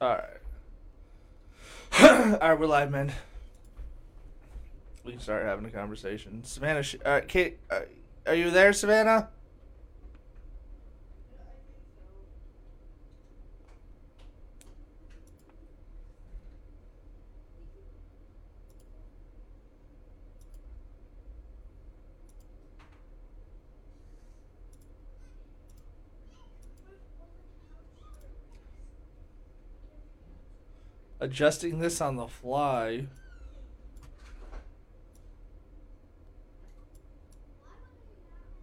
[0.00, 0.24] All right.
[2.40, 3.12] All right, we're live, man.
[5.04, 6.44] We can start having a conversation.
[6.44, 7.80] Savannah, right, Kate, uh,
[8.24, 9.28] are you there, Savannah?
[31.28, 33.04] Adjusting this on the fly.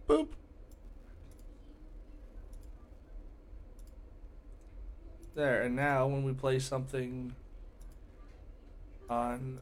[0.08, 0.26] Boop.
[5.36, 7.36] There, and now when we play something
[9.08, 9.60] on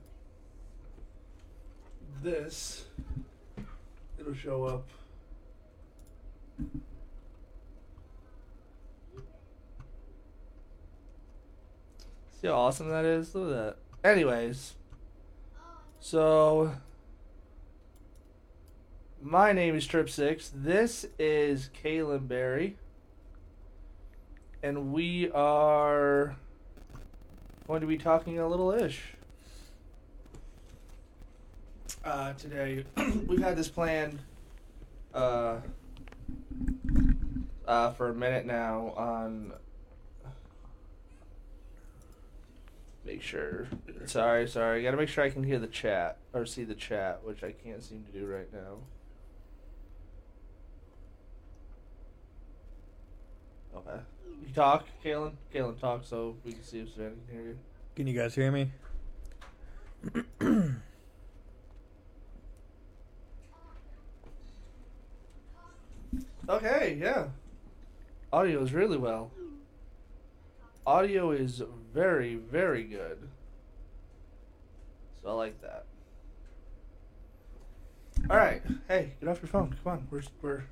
[2.23, 2.87] this,
[4.19, 4.89] it'll show up.
[12.45, 13.35] See how awesome that is?
[13.35, 14.07] Look at that.
[14.07, 14.75] Anyways,
[15.99, 16.73] so
[19.23, 20.53] my name is Tripp Six.
[20.55, 22.77] This is Kaylen Berry,
[24.63, 26.37] and we are
[27.67, 29.01] going to be talking a little ish
[32.05, 32.85] uh, today.
[33.27, 34.19] We've had this planned
[35.15, 35.61] uh,
[37.67, 39.55] uh, for a minute now on
[43.15, 43.69] make sure.
[44.07, 44.83] Sorry, sorry.
[44.83, 47.83] Gotta make sure I can hear the chat or see the chat, which I can't
[47.83, 48.79] seem to do right now.
[53.77, 54.01] Okay.
[54.47, 55.33] You talk, Kaylen.
[55.55, 57.59] Kaylen, talk so we can see if Savannah can hear you.
[57.95, 58.71] Can you guys hear me?
[66.47, 67.29] Okay, yeah.
[68.31, 69.31] Audio is really well.
[70.87, 71.63] Audio is
[71.95, 73.19] very, very good.
[75.23, 75.87] So I like that.
[78.29, 78.63] All right.
[78.89, 79.75] Hey, get off your phone.
[79.83, 80.07] Come on.
[80.11, 80.65] We're we're.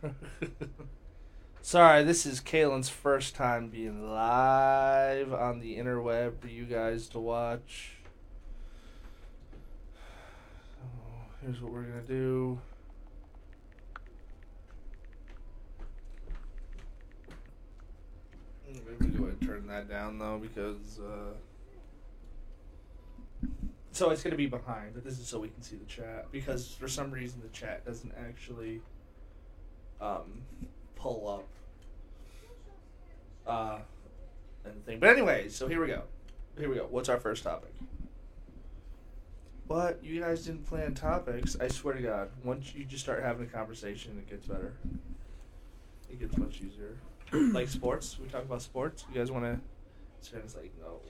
[1.64, 7.18] Sorry, this is Kaylen's first time being live on the interweb for you guys to
[7.18, 7.92] watch.
[10.74, 12.60] So here's what we're gonna do.
[18.74, 21.34] Maybe ahead and turn that down though because uh,
[23.92, 26.74] so it's gonna be behind, but this is so we can see the chat because
[26.74, 28.80] for some reason the chat doesn't actually
[30.00, 30.42] um,
[30.96, 31.48] pull up
[33.46, 33.78] uh,
[34.64, 34.98] anything.
[34.98, 36.02] But anyways, so here we go.
[36.58, 36.86] Here we go.
[36.90, 37.72] What's our first topic?
[39.66, 41.56] What you guys didn't plan topics?
[41.60, 44.74] I swear to God, once you just start having a conversation, it gets better.
[46.10, 46.98] It gets much easier.
[47.52, 49.04] like sports, we talk about sports.
[49.12, 49.60] You guys want to?
[50.38, 51.00] It's like no.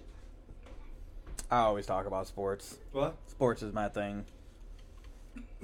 [1.51, 2.79] I always talk about sports.
[2.93, 3.17] What?
[3.27, 4.25] Sports is my thing.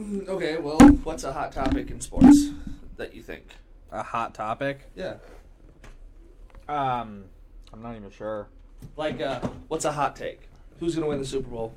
[0.01, 2.51] Okay, well, what's a hot topic in sports
[2.97, 3.45] that you think?
[3.91, 4.91] A hot topic?
[4.95, 5.15] Yeah.
[6.69, 7.25] Um,
[7.73, 8.49] I'm not even sure.
[8.97, 10.41] Like, uh, what's a hot take?
[10.81, 11.75] Who's gonna win the Super Bowl?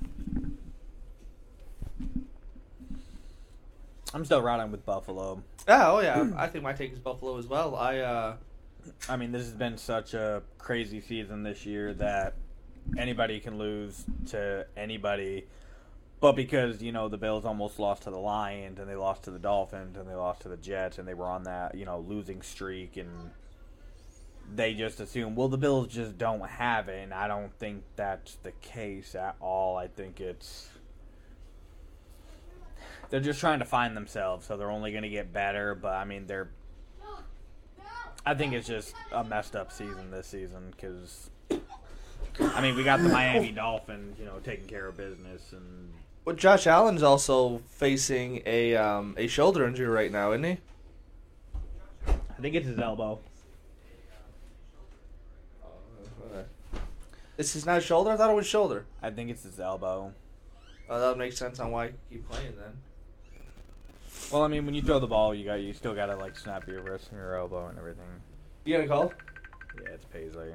[4.14, 5.42] I'm still riding with Buffalo.
[5.68, 7.76] Ah, oh yeah, I think my take is Buffalo as well.
[7.76, 8.36] I uh,
[9.10, 12.36] I mean, this has been such a crazy season this year that
[12.98, 15.48] anybody can lose to anybody.
[16.20, 19.32] But because, you know, the Bills almost lost to the Lions and they lost to
[19.32, 22.00] the Dolphins and they lost to the Jets and they were on that, you know,
[22.00, 23.32] losing streak and
[24.54, 27.04] they just assume, well, the Bills just don't have it.
[27.04, 29.78] And I don't think that's the case at all.
[29.78, 30.70] I think it's.
[33.10, 35.76] They're just trying to find themselves, so they're only going to get better.
[35.76, 36.50] But, I mean, they're
[38.26, 41.30] I think it's just a messed up season this season because,
[42.40, 45.92] I mean, we got the Miami Dolphins, you know, taking care of business, and
[46.24, 50.58] well, Josh Allen's also facing a um, a shoulder injury right now, isn't he?
[52.08, 53.20] I think it's his elbow.
[57.38, 58.12] This is not shoulder.
[58.12, 58.86] I thought it was shoulder.
[59.02, 60.14] I think it's his elbow.
[60.88, 62.78] Oh, that would make sense on why you keep playing then.
[64.32, 66.66] Well, I mean, when you throw the ball, you got you still gotta like snap
[66.66, 68.06] your wrist and your elbow and everything.
[68.64, 69.14] You got a call?
[69.76, 70.54] Yeah, it's Paisley.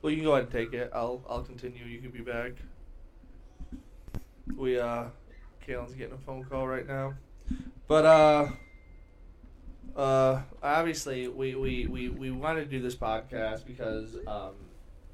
[0.00, 0.90] Well, you can go ahead and take it.
[0.94, 1.84] I'll I'll continue.
[1.84, 2.52] You can be back.
[4.54, 5.06] We uh,
[5.66, 7.14] Kaylen's getting a phone call right now,
[7.88, 8.48] but uh,
[9.96, 14.52] uh, obviously we we we we want to do this podcast because um,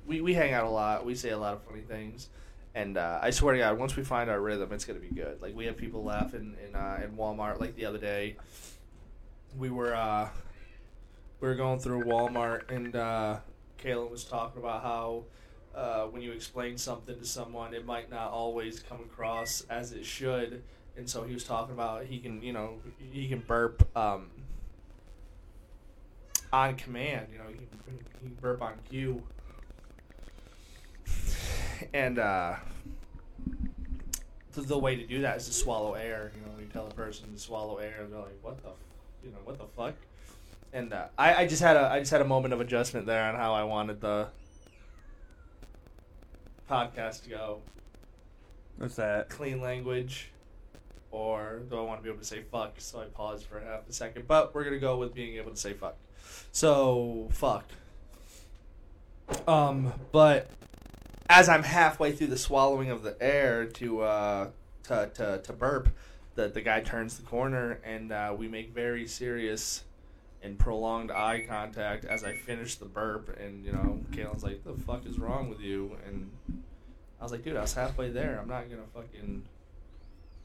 [0.07, 1.07] we we hang out a lot.
[1.07, 2.29] We say a lot of funny things.
[2.75, 5.43] And uh, I swear to God, once we find our rhythm, it's gonna be good.
[5.43, 7.61] Like we have people laughing in uh, in Walmart.
[7.61, 8.37] Like the other day,
[9.59, 10.29] we were uh,
[11.41, 13.39] we were going through Walmart, and uh,
[13.83, 15.25] Kayla was talking about how
[15.75, 20.05] uh, when you explain something to someone, it might not always come across as it
[20.05, 20.63] should.
[20.97, 24.31] And so he was talking about he can, you know, he can burp um,
[26.53, 27.29] on command.
[27.33, 27.67] You know, he
[28.21, 29.23] he can burp on cue.
[31.93, 32.57] And uh,
[34.53, 36.33] the, the way to do that is to swallow air.
[36.35, 38.71] You know, when you tell a person to swallow air, they're like, "What the,
[39.25, 39.95] you know, what the fuck?"
[40.73, 43.25] And uh, I, I just had a, I just had a moment of adjustment there
[43.25, 44.29] on how I wanted the
[46.71, 47.61] podcast to go.
[48.79, 49.29] What's that?
[49.29, 50.31] Clean language,
[51.11, 52.75] or do I want to be able to say fuck?
[52.79, 55.57] So I paused for half a second, but we're gonna go with being able to
[55.57, 55.97] say fuck.
[56.53, 57.65] So fuck.
[59.47, 60.51] Um, but
[61.31, 64.49] as I'm halfway through the swallowing of the air to uh
[64.83, 65.89] to to, to burp,
[66.35, 69.85] the the guy turns the corner and uh, we make very serious
[70.43, 74.75] and prolonged eye contact as I finish the burp and you know Kaylen's like the
[74.75, 75.97] fuck is wrong with you?
[76.05, 76.31] And
[77.21, 78.41] I was like dude I was halfway there.
[78.43, 79.45] I'm not gonna fucking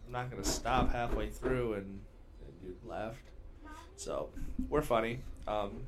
[0.05, 1.73] I'm not gonna stop halfway through.
[1.73, 1.99] And,
[2.45, 3.23] and dude left.
[3.95, 4.29] So
[4.69, 5.21] we're funny.
[5.47, 5.81] Um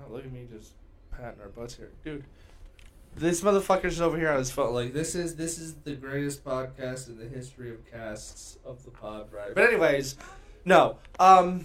[0.00, 0.72] oh, look at me just
[1.10, 2.24] patting our butts here dude
[3.16, 4.74] this motherfucker's over here on his phone.
[4.74, 8.90] Like this is this is the greatest podcast in the history of casts of the
[8.90, 9.54] pod, right?
[9.54, 10.16] But anyways,
[10.64, 10.98] no.
[11.18, 11.64] Um,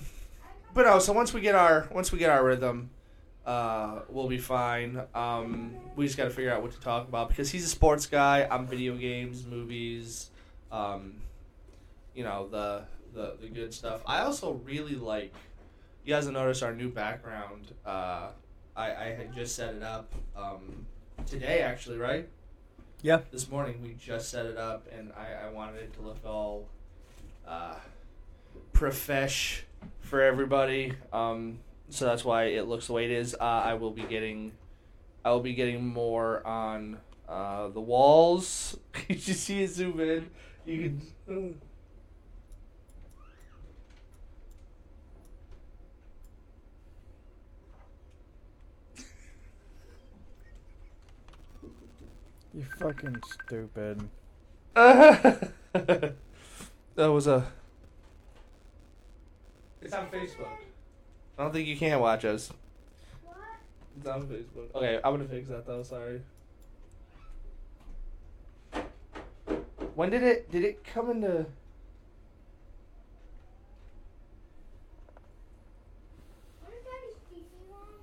[0.74, 1.00] but no.
[1.00, 2.89] So once we get our once we get our rhythm,
[3.45, 5.01] uh, we'll be fine.
[5.13, 8.06] Um, we just got to figure out what to talk about because he's a sports
[8.06, 8.48] guy.
[8.50, 10.30] I'm video games, movies,
[10.72, 11.16] um,
[12.16, 14.01] you know the the the good stuff.
[14.06, 15.34] I also really like.
[16.03, 17.74] You guys have noticed our new background.
[17.86, 18.30] Uh,
[18.75, 20.13] I I had just set it up.
[20.36, 20.86] Um,
[21.25, 22.27] today actually, right?
[23.01, 23.19] Yeah.
[23.31, 26.68] This morning we just set it up, and I, I wanted it to look all
[27.48, 27.75] uh,
[28.74, 29.63] profesh
[30.00, 30.94] for everybody.
[31.12, 31.59] Um,
[31.89, 33.36] so that's why it looks the way it is.
[33.36, 34.51] Uh, I will be getting,
[35.25, 38.77] I will be getting more on uh, the walls.
[39.07, 40.30] you see it zoom in.
[40.65, 41.62] You can.
[52.53, 54.09] You fucking stupid.
[54.74, 55.48] that
[56.95, 57.48] was a.
[59.81, 60.48] It's on Facebook.
[61.38, 62.51] I don't think you can watch us.
[63.24, 63.36] What?
[63.98, 64.75] It's on Facebook.
[64.75, 65.83] Okay, I'm gonna fix that though.
[65.83, 66.21] Sorry.
[69.95, 70.51] When did it?
[70.51, 71.27] Did it come into?
[71.27, 71.48] What
[76.74, 78.00] is Daddy's speaking on?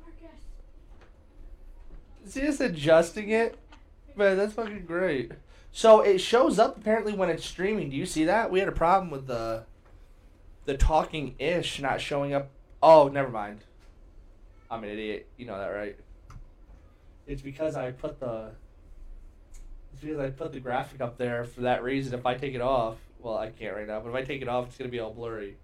[0.00, 0.40] Marcus.
[2.26, 3.58] Is he just adjusting it?
[4.16, 5.32] Man, that's fucking great.
[5.72, 7.90] So it shows up apparently when it's streaming.
[7.90, 8.50] Do you see that?
[8.50, 9.64] We had a problem with the
[10.64, 12.50] the talking ish not showing up.
[12.82, 13.64] Oh, never mind.
[14.70, 15.28] I'm an idiot.
[15.36, 15.96] You know that, right?
[17.26, 18.50] It's because I put the
[19.92, 22.14] it's because I put the graphic up there for that reason.
[22.14, 24.00] If I take it off, well, I can't right now.
[24.00, 25.56] But if I take it off, it's gonna be all blurry.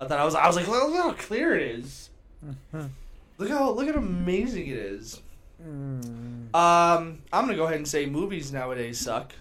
[0.00, 0.34] I thought I was.
[0.34, 2.10] I was like, look, look how clear it is.
[2.44, 2.86] Mm-hmm.
[3.38, 5.20] Look how look how amazing it is.
[5.62, 6.54] Mm.
[6.54, 9.32] Um, I'm gonna go ahead and say movies nowadays suck.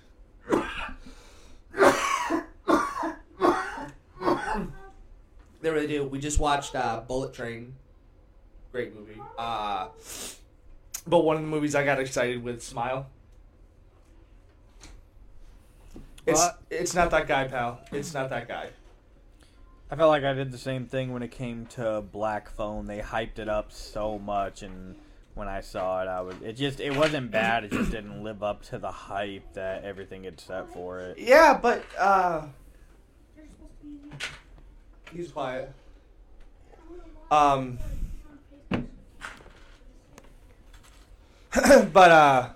[5.62, 6.06] they really do.
[6.06, 7.74] We just watched uh, Bullet Train.
[8.72, 9.22] Great movie.
[9.38, 9.88] Uh,
[11.05, 13.08] but one of the movies I got excited with, Smile.
[16.25, 17.82] It's it's not that guy, pal.
[17.91, 18.70] It's not that guy.
[19.91, 22.88] I felt like I did the same thing when it came to Black Phone.
[22.88, 24.96] They hyped it up so much, and
[25.36, 27.63] when I saw it, I was it just it wasn't bad.
[27.63, 31.18] It just didn't live up to the hype that everything had set for it.
[31.18, 32.46] Yeah, but uh,
[33.36, 35.72] You're supposed to he's quiet.
[37.32, 37.80] Um,
[41.92, 42.50] but uh,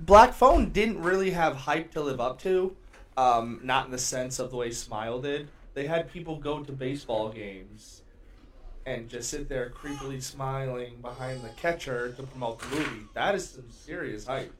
[0.00, 2.74] Black Phone didn't really have hype to live up to.
[3.14, 5.48] Um, not in the sense of the way Smile did.
[5.74, 8.02] They had people go to baseball games
[8.86, 13.06] and just sit there creepily smiling behind the catcher to promote the movie.
[13.14, 14.52] That is some serious hype.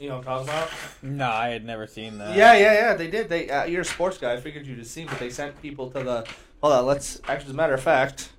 [0.00, 0.70] You know what I'm talking about?
[1.02, 2.36] No, I had never seen that.
[2.36, 2.94] Yeah, yeah, yeah.
[2.94, 3.28] They did.
[3.28, 4.32] They uh, you're a sports guy.
[4.32, 6.26] I figured you'd have seen, but they sent people to the.
[6.62, 6.86] Hold on.
[6.86, 8.30] Let's actually, as a matter of fact,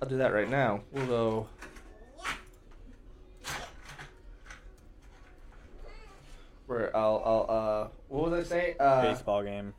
[0.00, 0.80] I'll do that right now.
[0.92, 1.48] We'll go.
[6.66, 8.76] Where I'll I'll uh what was I saying?
[8.80, 9.74] Uh, Baseball game.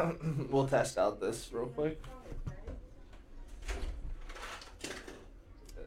[0.50, 2.00] we'll test out this real quick.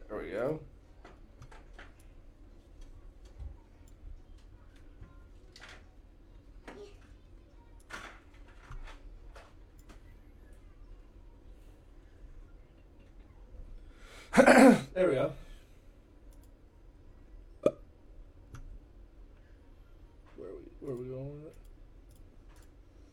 [0.08, 0.60] There we go.
[14.94, 15.32] there we go.
[20.36, 21.52] Where are we, where are we going with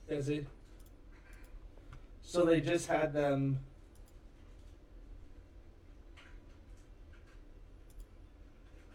[0.10, 0.14] it?
[0.14, 0.48] Is it?
[2.42, 3.60] So they just had them.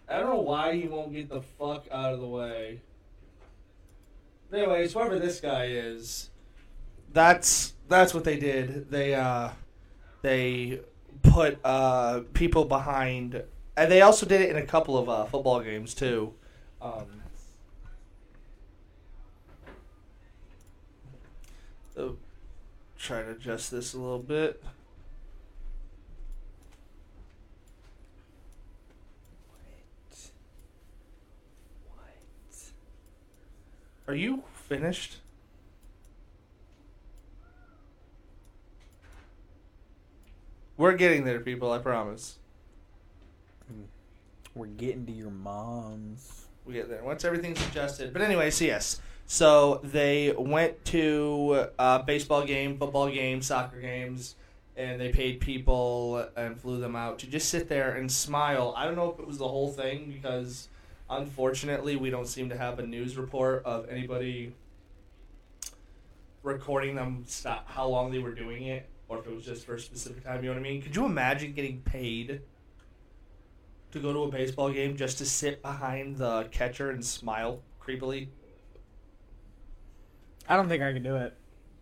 [0.08, 2.80] I don't know why he won't get the fuck out of the way.
[4.52, 6.30] Anyways, whoever this guy is,
[7.12, 8.90] that's that's what they did.
[8.90, 9.50] They uh,
[10.22, 10.80] they
[11.22, 13.44] put uh, people behind,
[13.76, 16.34] and they also did it in a couple of uh, football games too.
[16.82, 17.22] Um,
[23.06, 24.60] try to adjust this a little bit.
[29.48, 30.30] What?
[31.94, 32.72] What?
[34.08, 35.18] Are you finished?
[40.76, 41.70] We're getting there, people.
[41.70, 42.38] I promise.
[43.68, 43.82] Hmm.
[44.54, 46.46] We're getting to your mom's.
[46.64, 48.12] We get there once everything's adjusted.
[48.12, 49.00] But anyway, so yes.
[49.26, 54.36] So they went to a baseball game, football game, soccer games,
[54.76, 58.72] and they paid people and flew them out to just sit there and smile.
[58.76, 60.68] I don't know if it was the whole thing because
[61.10, 64.52] unfortunately we don't seem to have a news report of anybody
[66.42, 69.74] recording them stop how long they were doing it or if it was just for
[69.74, 70.82] a specific time, you know what I mean?
[70.82, 72.42] Could you imagine getting paid
[73.90, 78.28] to go to a baseball game just to sit behind the catcher and smile creepily?
[80.48, 81.34] I don't think I can do it.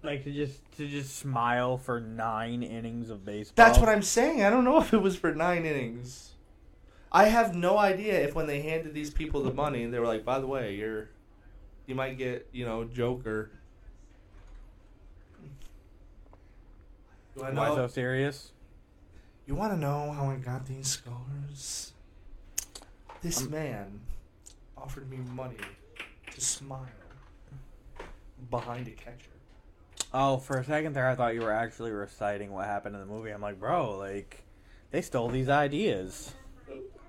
[0.02, 3.54] Like to just to just smile for nine innings of baseball.
[3.64, 4.42] That's what I'm saying.
[4.42, 6.32] I don't know if it was for nine innings.
[7.10, 10.24] I have no idea if when they handed these people the money, they were like,
[10.24, 11.08] "By the way, you're,
[11.86, 13.50] you might get, you know, Joker."
[17.36, 18.52] You to Why so serious?
[19.46, 21.92] You want to know how I got these scars?
[23.22, 24.00] This I'm- man
[24.76, 25.56] offered me money
[26.30, 26.86] to smile
[28.50, 29.30] behind a catcher.
[30.12, 33.06] Oh, for a second there, I thought you were actually reciting what happened in the
[33.06, 33.30] movie.
[33.30, 34.44] I'm like, bro, like
[34.90, 36.32] they stole these ideas.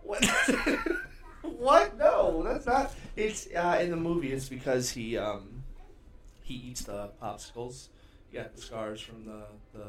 [0.04, 0.26] What?
[1.42, 1.98] what?
[1.98, 2.94] No, that's not.
[3.16, 4.32] It's uh, in the movie.
[4.32, 5.64] It's because he um
[6.42, 7.90] he eats the popsicles.
[8.32, 9.86] He got the scars from the the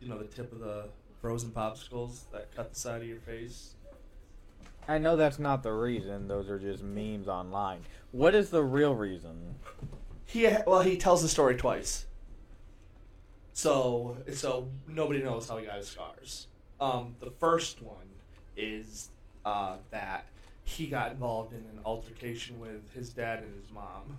[0.00, 0.88] you know the tip of the
[1.20, 3.74] frozen popsicles that cut the side of your face.
[4.86, 6.28] I know that's not the reason.
[6.28, 7.80] Those are just memes online.
[8.12, 9.54] What is the real reason?
[10.26, 12.06] He well he tells the story twice.
[13.52, 16.48] So so nobody knows how he got his scars.
[16.80, 17.96] Um, the first one
[18.56, 19.10] is
[19.44, 20.26] uh, that
[20.64, 24.18] he got involved in an altercation with his dad and his mom.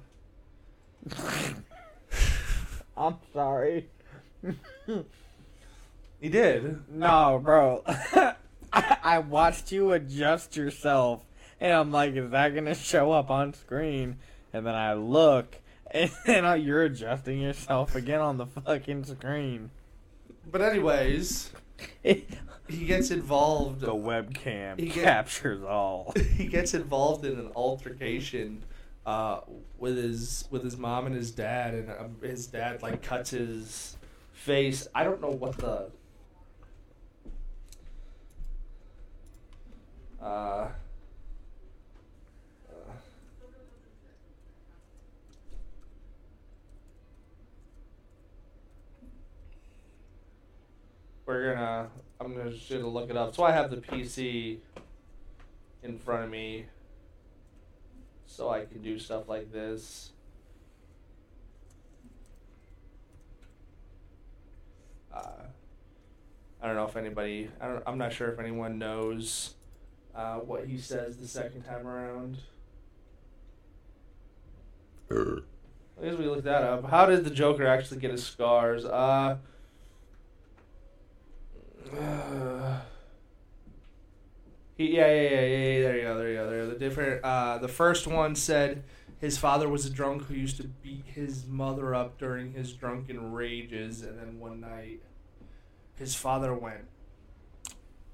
[2.97, 3.89] I'm sorry.
[6.21, 6.89] He did.
[6.89, 7.83] No, bro.
[7.87, 8.35] I,
[9.03, 11.23] I watched you adjust yourself,
[11.59, 14.17] and I'm like, is that gonna show up on screen?
[14.53, 15.57] And then I look,
[15.95, 19.71] and then you're adjusting yourself again on the fucking screen.
[20.51, 21.51] But anyways,
[22.03, 22.25] he
[22.85, 23.81] gets involved.
[23.81, 26.13] the webcam He get- captures all.
[26.35, 28.63] he gets involved in an altercation
[29.05, 29.39] uh,
[29.77, 33.97] with his with his mom and his dad, and um, his dad like cuts his
[34.33, 34.87] face.
[34.93, 35.89] I don't know what the.
[40.21, 40.69] Uh, uh,
[51.25, 51.89] we're gonna.
[52.19, 53.35] I'm gonna just gonna look it up.
[53.35, 54.59] So I have the PC
[55.83, 56.65] in front of me,
[58.25, 60.11] so I can do stuff like this.
[65.13, 65.47] Uh,
[66.61, 67.49] I don't know if anybody.
[67.59, 67.83] I don't.
[67.87, 69.55] I'm not sure if anyone knows
[70.13, 72.37] uh, what he says the second time around.
[75.11, 76.89] I guess we looked that up.
[76.89, 78.85] How did the Joker actually get his scars?
[78.85, 79.37] Uh,
[84.77, 85.81] he, yeah, yeah, yeah, yeah.
[85.81, 86.17] There you go.
[86.17, 86.49] There you go.
[86.49, 86.65] There.
[86.67, 87.23] The different.
[87.23, 88.83] Uh, the first one said
[89.19, 93.31] his father was a drunk who used to beat his mother up during his drunken
[93.31, 95.01] rages, and then one night,
[95.95, 96.85] his father went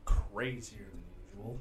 [0.05, 1.59] crazier than usual.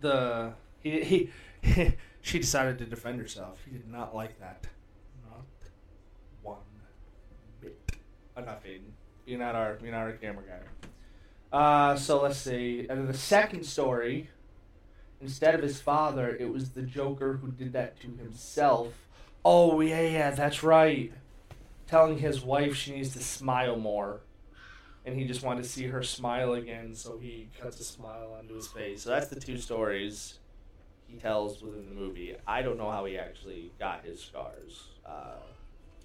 [0.00, 1.30] The he
[1.62, 3.60] he she decided to defend herself.
[3.64, 4.66] He did not like that.
[5.30, 5.44] Not
[6.42, 6.58] one
[7.60, 7.96] bit.
[8.36, 8.93] Not fading.
[9.26, 11.56] You're not our you're not our camera guy.
[11.56, 12.86] Uh, so let's see.
[12.90, 14.30] And then the second story,
[15.20, 18.92] instead of his father, it was the Joker who did that to himself.
[19.44, 21.12] Oh yeah, yeah, that's right.
[21.86, 24.20] Telling his wife she needs to smile more,
[25.04, 28.54] and he just wanted to see her smile again, so he cuts a smile onto
[28.54, 29.02] his face.
[29.02, 30.38] So that's the two stories
[31.06, 32.34] he tells within the movie.
[32.46, 34.88] I don't know how he actually got his scars.
[35.06, 35.36] Uh,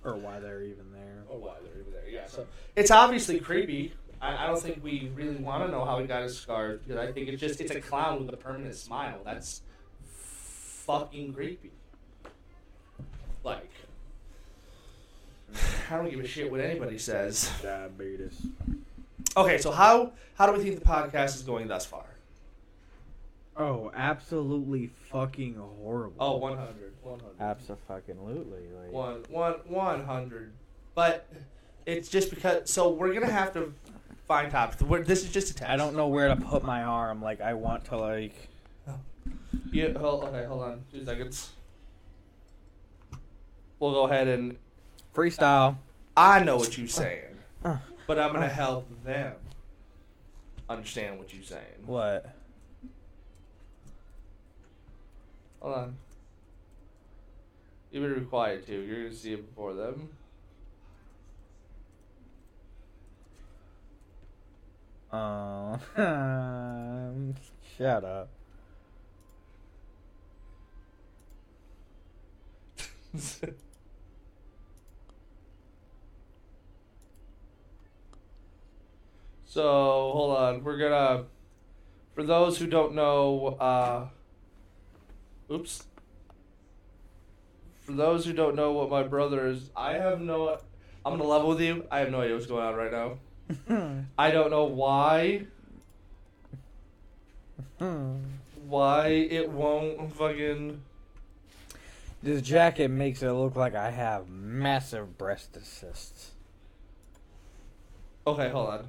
[0.03, 1.23] Or why they're even there.
[1.27, 2.07] or why they're even there.
[2.09, 3.93] Yeah, so it's obviously creepy.
[4.21, 6.97] I, I don't think we really want to know how he got his scars because
[6.97, 9.19] I think it's just it's a clown with a permanent smile.
[9.25, 9.61] That's
[10.85, 11.71] fucking creepy.
[13.43, 13.69] Like,
[15.89, 17.51] I don't give a shit what anybody says.
[17.61, 18.45] Diabetes.
[19.37, 22.05] Okay, so how how do we think the podcast is going thus far?
[23.59, 26.15] Oh, absolutely fucking horrible.
[26.17, 26.93] Oh, 100.
[27.03, 27.25] 100.
[27.41, 28.59] Absolutely.
[28.73, 30.53] Like, One, one, 100.
[30.95, 31.27] But
[31.85, 32.69] it's just because.
[32.69, 33.73] So we're going to have to
[34.27, 34.81] find topics.
[34.81, 35.69] We're, this is just a test.
[35.69, 37.21] I don't know where to put my arm.
[37.21, 38.33] Like, I want to, like.
[39.71, 40.81] You, hold, okay, hold on.
[40.91, 41.49] Two seconds.
[43.79, 44.55] We'll go ahead and.
[45.13, 45.75] Freestyle.
[46.15, 47.77] I know what you're saying, Uh.
[48.07, 49.33] but I'm going to help them
[50.69, 51.83] understand what you're saying.
[51.85, 52.38] What?
[55.61, 55.97] Hold on.
[57.91, 58.81] You better be quiet too.
[58.81, 60.09] You're going to see it before them.
[65.11, 65.79] Oh.
[67.77, 68.29] shut up.
[79.49, 81.25] So hold on, we're gonna.
[82.13, 84.07] For those who don't know, uh,
[85.51, 85.83] oops.
[87.81, 90.57] For those who don't know what my brother is, I have no.
[91.05, 91.85] I'm gonna level with you.
[91.89, 94.05] I have no idea what's going on right now.
[94.17, 95.47] I don't know why.
[98.67, 100.81] Why it won't fucking.
[102.21, 106.31] This jacket makes it look like I have massive breast cysts.
[108.27, 108.87] Okay, hold on.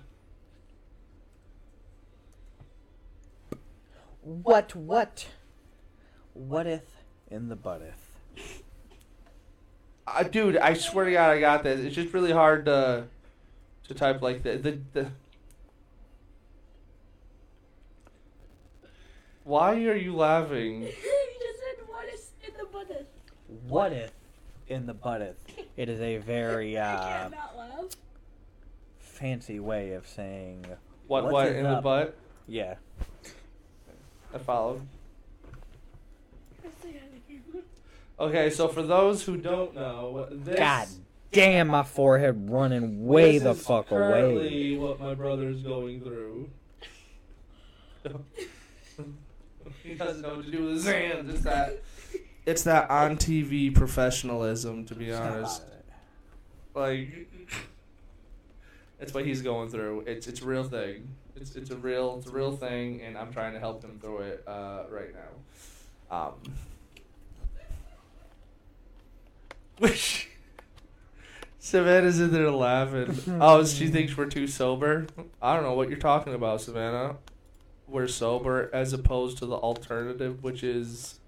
[4.23, 5.27] What, what?
[6.35, 6.97] Whateth
[7.31, 7.95] in the butteth?
[10.07, 11.81] Uh, dude, I swear to God, I got this.
[11.81, 13.05] It's just really hard to
[13.89, 14.63] to type like that.
[14.63, 15.11] The, the
[19.45, 20.83] Why are you laughing?
[20.83, 23.07] you just said what is in the button.
[23.69, 24.13] Whateth
[24.69, 25.37] in the butteth?
[25.77, 27.85] It is a very uh, can't not laugh.
[28.99, 30.67] fancy way of saying
[31.07, 31.31] What?
[31.31, 31.83] What it in the up?
[31.83, 32.17] butt?
[32.47, 32.75] yeah.
[34.33, 34.81] I followed.
[34.83, 34.87] Let's say
[35.49, 36.50] that again.
[38.19, 40.89] Okay, so for those who don't know, this God
[41.33, 44.01] damn, my forehead running way this the is fuck away.
[44.01, 46.51] currently what my brother's going through.
[49.83, 51.33] he doesn't know what to do with his hands.
[51.33, 51.81] It's that.
[52.47, 55.63] It's that on TV professionalism, to be honest.
[56.75, 57.29] like
[58.99, 60.05] it's what he's going through.
[60.07, 61.09] It's it's a real thing.
[61.37, 64.19] It's it's a real it's a real thing, and I'm trying to help him through
[64.19, 65.31] it uh, right now.
[66.11, 66.33] Um,
[69.79, 70.29] which
[71.59, 73.17] Savannah's in there laughing.
[73.41, 75.07] Oh, she thinks we're too sober.
[75.41, 77.17] I don't know what you're talking about, Savannah.
[77.87, 81.19] We're sober as opposed to the alternative, which is.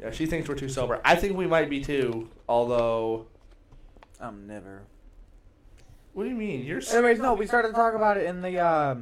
[0.00, 1.00] Yeah, she thinks we're too sober.
[1.04, 3.26] I think we might be too, although.
[4.20, 4.82] I'm never.
[6.12, 6.64] What do you mean?
[6.64, 6.78] You're.
[6.78, 8.96] s- Anyways, no, we started to talk about it in the uh,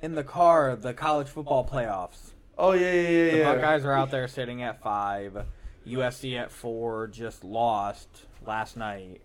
[0.00, 2.32] in the car, the college football playoffs.
[2.56, 3.54] Oh yeah, yeah, yeah, The yeah.
[3.54, 5.46] Buckeyes are out there sitting at five.
[5.86, 8.08] USC at four just lost
[8.46, 9.20] last night.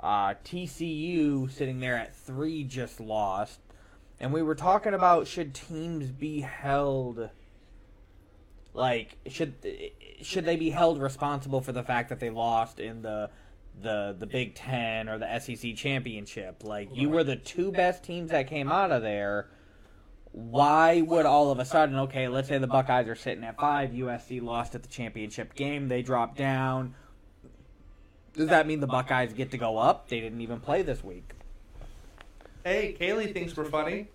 [0.00, 3.60] Uh, TCU sitting there at three just lost.
[4.20, 7.30] And we were talking about should teams be held
[8.74, 9.54] like should
[10.22, 13.30] should they be held responsible for the fact that they lost in the
[13.80, 16.64] the the Big 10 or the SEC championship?
[16.64, 19.48] Like you were the two best teams that came out of there
[20.38, 23.90] why would all of a sudden okay let's say the buckeyes are sitting at five
[23.90, 26.94] usc lost at the championship game they dropped down
[28.34, 31.32] does that mean the buckeyes get to go up they didn't even play this week
[32.64, 34.08] Hey, Kaylee thinks we're funny.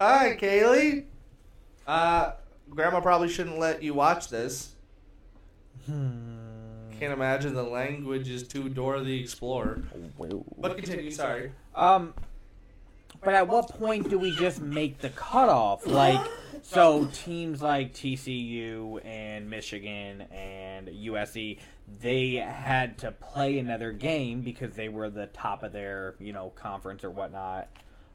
[0.00, 1.04] Hi, Kaylee.
[1.84, 2.32] Uh,
[2.70, 4.74] Grandma probably shouldn't let you watch this.
[5.88, 6.22] Can't
[7.00, 9.82] imagine the language is too Dora the Explorer.
[10.58, 11.10] But continue.
[11.10, 11.50] Sorry.
[11.74, 12.14] um
[13.22, 16.20] but at what point do we just make the cutoff like
[16.62, 21.58] so teams like tcu and michigan and usc
[22.00, 26.50] they had to play another game because they were the top of their you know
[26.50, 27.68] conference or whatnot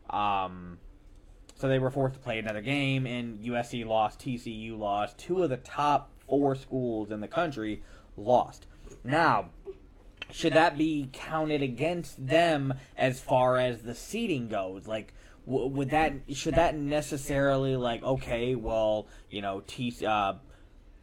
[0.10, 0.78] um
[1.60, 5.17] So they were forced to play another game, and USC lost, TCU lost.
[5.17, 7.82] Two of the top four schools in the country
[8.15, 8.67] lost.
[9.04, 9.50] Now,
[10.31, 14.87] should that be counted against them as far as the seeding goes?
[14.87, 15.13] Like,
[15.45, 20.33] would that should that necessarily like okay, well, you know, T uh,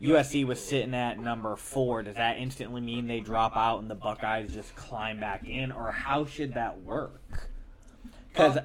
[0.03, 2.03] USC was sitting at number four.
[2.03, 5.91] Does that instantly mean they drop out and the Buckeyes just climb back in, or
[5.91, 7.23] how should that work?
[8.29, 8.59] Because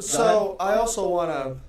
[0.00, 1.60] So I also want to.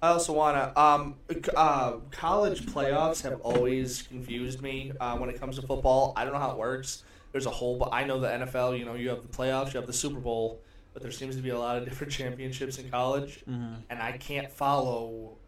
[0.00, 0.80] I also want to.
[0.80, 1.16] Um,
[1.56, 6.12] uh, college playoffs have always confused me uh, when it comes to football.
[6.16, 7.04] I don't know how it works.
[7.32, 8.78] There's a whole, but I know the NFL.
[8.78, 10.60] You know, you have the playoffs, you have the Super Bowl,
[10.92, 13.76] but there seems to be a lot of different championships in college, Mhm.
[13.88, 15.38] and I can't follow,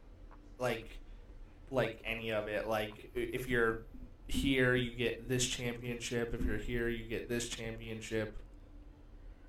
[0.58, 0.98] like,
[1.70, 2.66] like any of it.
[2.68, 3.82] Like, if you're
[4.28, 6.32] here, you get this championship.
[6.32, 8.34] If you're here, you get this championship.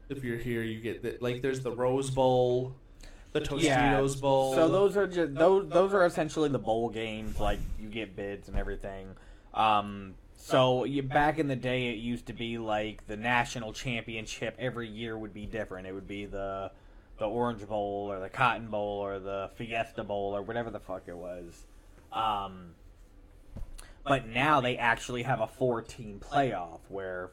[0.09, 1.41] If you're here, you get the, like.
[1.41, 2.75] There's the Rose Bowl,
[3.31, 4.53] the Tostitos Yeah, Bowl.
[4.53, 7.39] So those are just those those are essentially the bowl games.
[7.39, 9.07] Like you get bids and everything.
[9.53, 10.13] Um,
[10.45, 14.87] so you, back in the day, it used to be like the national championship every
[14.87, 15.87] year would be different.
[15.87, 16.69] It would be the
[17.17, 21.07] the Orange Bowl or the Cotton Bowl or the Fiesta Bowl or whatever the fuck
[21.07, 21.65] it was.
[22.13, 22.75] Um,
[24.03, 27.31] but now they actually have a four team playoff where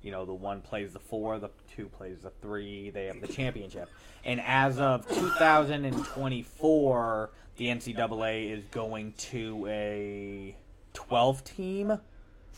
[0.00, 2.88] you know the one plays the four, the two plays the three.
[2.88, 3.90] They have the championship.
[4.24, 10.56] And as of 2024, the NCAA is going to a
[10.94, 12.00] 12 team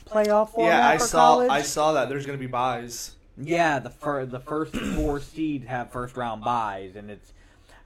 [0.07, 1.19] playoff format yeah, I for saw.
[1.19, 1.51] college.
[1.51, 2.09] I saw that.
[2.09, 3.17] There's gonna be buys.
[3.37, 7.33] Yeah, the fir- the first four seeds have first round buys, and it's.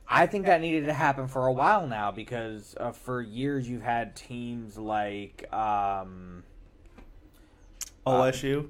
[0.07, 3.83] I think that needed to happen for a while now because uh, for years you've
[3.83, 6.43] had teams like um,
[8.07, 8.69] OSU.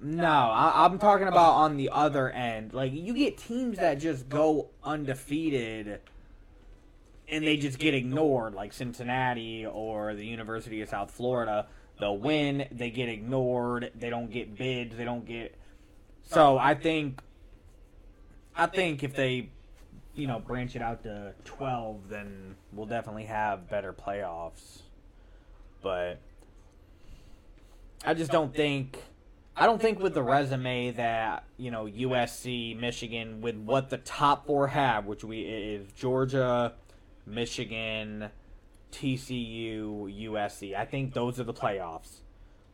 [0.00, 2.72] No, I, I'm talking about on the other end.
[2.72, 6.00] Like you get teams that just go undefeated,
[7.28, 11.66] and they just get ignored, like Cincinnati or the University of South Florida.
[11.98, 15.56] They'll win, they get ignored, they don't get bids, they don't get.
[16.22, 17.20] So I think,
[18.54, 19.50] I think if they,
[20.14, 24.82] you know, branch it out to twelve, then we'll definitely have better playoffs.
[25.82, 26.20] But
[28.04, 29.02] I just don't think.
[29.56, 34.46] I don't think with the resume that you know USC, Michigan, with what the top
[34.46, 36.74] four have, which we is Georgia,
[37.26, 38.30] Michigan,
[38.92, 40.74] TCU, USC.
[40.74, 42.20] I think those are the playoffs.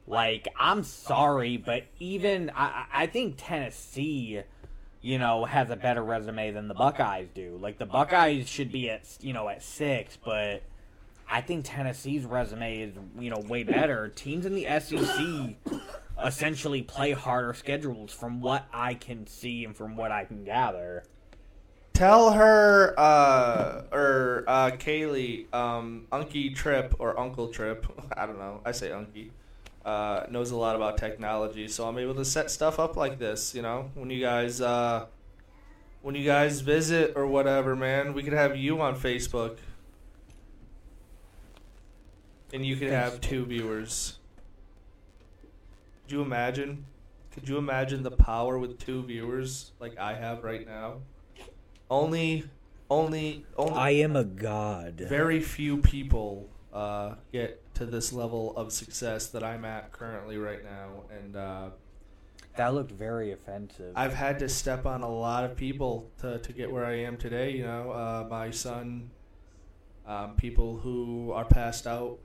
[0.07, 4.43] Like I'm sorry, but even I, I think Tennessee,
[5.01, 7.59] you know, has a better resume than the Buckeyes do.
[7.61, 10.63] Like the Buckeyes should be at you know at six, but
[11.31, 14.09] I think Tennessee's resume is you know way better.
[14.09, 15.81] Teams in the SEC
[16.23, 21.05] essentially play harder schedules from what I can see and from what I can gather.
[21.95, 28.61] Tell her, uh, or uh, Kaylee, um, Unky Tripp or Uncle Tripp, I don't know,
[28.65, 29.31] I say Unky,
[29.85, 33.55] uh, knows a lot about technology, so I'm able to set stuff up like this,
[33.55, 35.07] you know, when you guys, uh,
[36.03, 39.59] when you guys visit or whatever, man, we could have you on Facebook.
[42.53, 44.19] And you could have two viewers.
[46.03, 46.87] Could you imagine?
[47.31, 50.97] Could you imagine the power with two viewers like I have right now?
[51.91, 52.45] Only,
[52.91, 53.73] only, only.
[53.75, 55.05] I am a god.
[55.09, 60.63] very few people uh, get to this level of success that I'm at currently right
[60.65, 61.71] now, and uh,
[62.57, 63.93] That looked very offensive.
[63.97, 67.17] I've had to step on a lot of people to, to get where I am
[67.17, 67.51] today.
[67.53, 69.11] You know, uh, my son,
[70.07, 72.19] um, people who are passed out,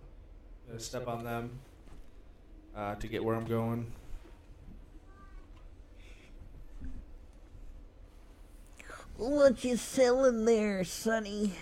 [0.72, 1.60] uh, step on them
[2.76, 3.92] uh, to get where I'm going.
[9.20, 11.54] What you selling there, Sonny?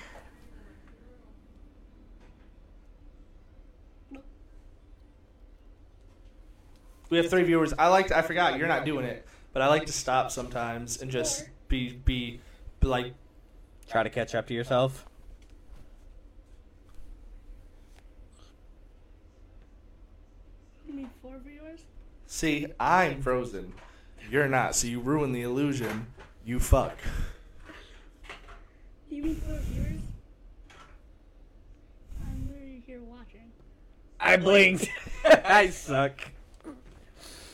[7.09, 7.73] We have three viewers.
[7.77, 8.07] I like.
[8.07, 11.45] To, I forgot you're not doing it, but I like to stop sometimes and just
[11.67, 12.39] be be,
[12.79, 13.13] be like
[13.87, 15.05] Try to catch up to yourself.
[20.85, 21.81] You mean four viewers?
[22.25, 23.73] See, I'm frozen.
[24.29, 26.07] You're not, so you ruin the illusion.
[26.43, 26.97] You fuck.
[29.17, 30.01] You mean four viewers?
[32.23, 33.51] I'm literally here watching.
[34.19, 34.91] I blinked.
[35.25, 36.21] I suck.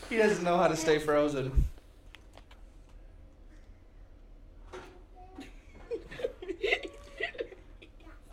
[0.09, 1.69] He doesn't know how to stay frozen.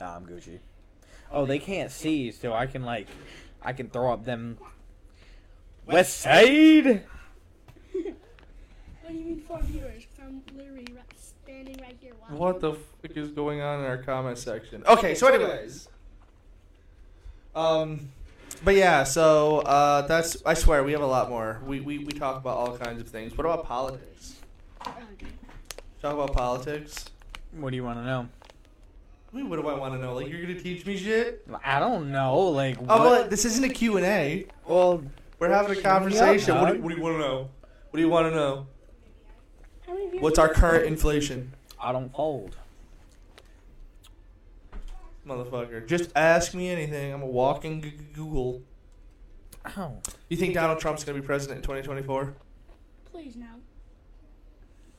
[0.00, 0.58] Nah, I'm Gucci.
[1.30, 3.06] Oh, they can't see, so I can like,
[3.62, 4.58] I can throw up them.
[5.86, 7.04] West Side.
[7.94, 10.04] What do you mean four viewers?
[10.16, 11.19] 'Cause I'm literally right,
[11.50, 12.36] standing right here watching.
[12.38, 14.82] What the fuck is going on in our comment section?
[14.86, 15.88] Okay, so anyways.
[17.54, 18.08] Um
[18.64, 21.60] but yeah, so uh that's I swear we have a lot more.
[21.66, 23.36] We we, we talk about all kinds of things.
[23.36, 24.36] What about politics?
[26.02, 27.06] Talk about politics.
[27.52, 28.28] What do you want to know?
[29.32, 30.14] I mean, what do I want to know?
[30.14, 31.46] Like, you're gonna teach me shit?
[31.64, 32.38] I don't know.
[32.48, 33.00] Like, Oh, what?
[33.00, 34.46] well, this isn't a Q and A.
[34.66, 35.04] well,
[35.38, 36.60] We're having a Shut me up, conversation.
[36.60, 37.38] What do, what do you want to know?
[37.90, 38.66] What do you want to know?
[39.90, 42.54] How many viewers What's our current inflation, I don't fold.
[45.26, 45.84] motherfucker?
[45.84, 47.12] Just ask me anything.
[47.12, 48.62] I'm a walking g- g- Google.
[49.76, 49.94] Oh.
[50.28, 52.34] You think Donald Trump's gonna be president in 2024?
[53.10, 53.46] Please no.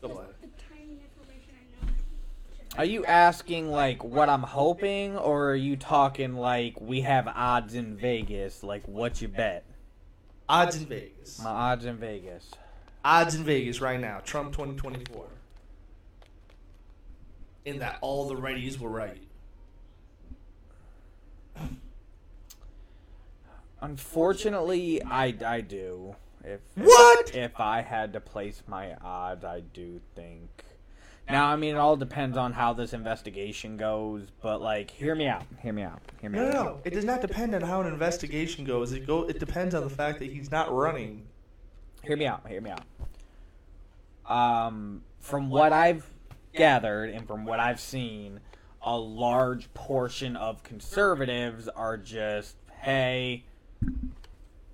[0.02, 0.26] Go Just on.
[0.42, 1.92] the tiny information I know.
[2.78, 7.76] Are you asking like what I'm hoping, or are you talking like we have odds
[7.76, 8.62] in Vegas?
[8.62, 9.64] Like what you bet?
[10.50, 11.40] Odds in Vegas.
[11.42, 12.52] My odds in Vegas.
[13.04, 14.20] Odds in Vegas right now.
[14.24, 15.26] Trump 2024.
[17.66, 19.22] In that all the righties were right.
[23.82, 26.16] Unfortunately, I I do.
[26.44, 27.36] If What?
[27.36, 30.64] if I had to place my odds, I do think.
[31.30, 35.28] Now, I mean, it all depends on how this investigation goes, but like, hear me
[35.28, 35.44] out.
[35.62, 36.02] Hear me out.
[36.20, 36.54] Hear me No, out.
[36.54, 36.80] no, no.
[36.84, 38.92] It does not depend on how an investigation goes.
[38.92, 39.24] It go.
[39.30, 41.28] It depends on the fact that he's not running.
[42.04, 42.48] Hear me out.
[42.48, 42.84] Hear me out.
[44.30, 46.06] Um, from what I've
[46.54, 48.40] gathered and from what I've seen,
[48.82, 53.44] a large portion of conservatives are just, hey,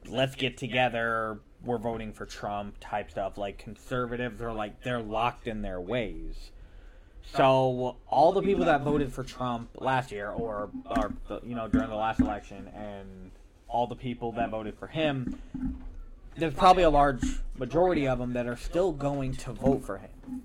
[0.07, 1.39] let's get together.
[1.63, 3.37] We're voting for Trump type stuff.
[3.37, 6.51] Like conservatives are like they're locked in their ways.
[7.33, 11.11] So all the people that voted for Trump last year, or or
[11.43, 13.31] you know during the last election, and
[13.67, 15.41] all the people that voted for him,
[16.37, 17.21] there's probably a large
[17.57, 20.43] majority of them that are still going to vote for him.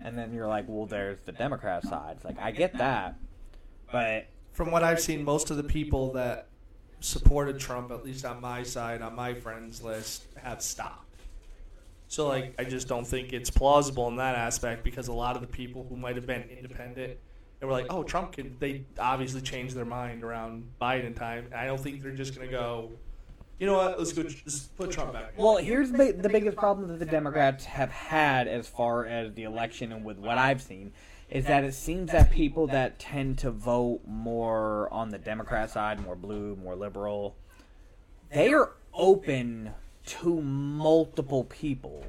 [0.00, 2.16] And then you're like, well, there's the Democrat side.
[2.16, 3.16] It's like I get that,
[3.90, 6.48] but From what I've seen, most of the people that
[7.00, 11.08] supported Trump, at least on my side, on my friends list, have stopped.
[12.08, 15.40] So, like, I just don't think it's plausible in that aspect because a lot of
[15.40, 17.16] the people who might have been independent
[17.60, 21.46] and were like, "Oh, Trump can," they obviously changed their mind around Biden time.
[21.56, 22.92] I don't think they're just gonna go.
[23.62, 23.96] You know what?
[23.96, 24.22] Let's go.
[24.22, 25.34] Let's put Trump back.
[25.36, 29.44] Well, here's the, the biggest problem that the Democrats have had as far as the
[29.44, 30.90] election and with what I've seen
[31.30, 36.04] is that it seems that people that tend to vote more on the Democrat side,
[36.04, 37.36] more blue, more liberal,
[38.32, 39.70] they are open
[40.06, 42.04] to multiple people.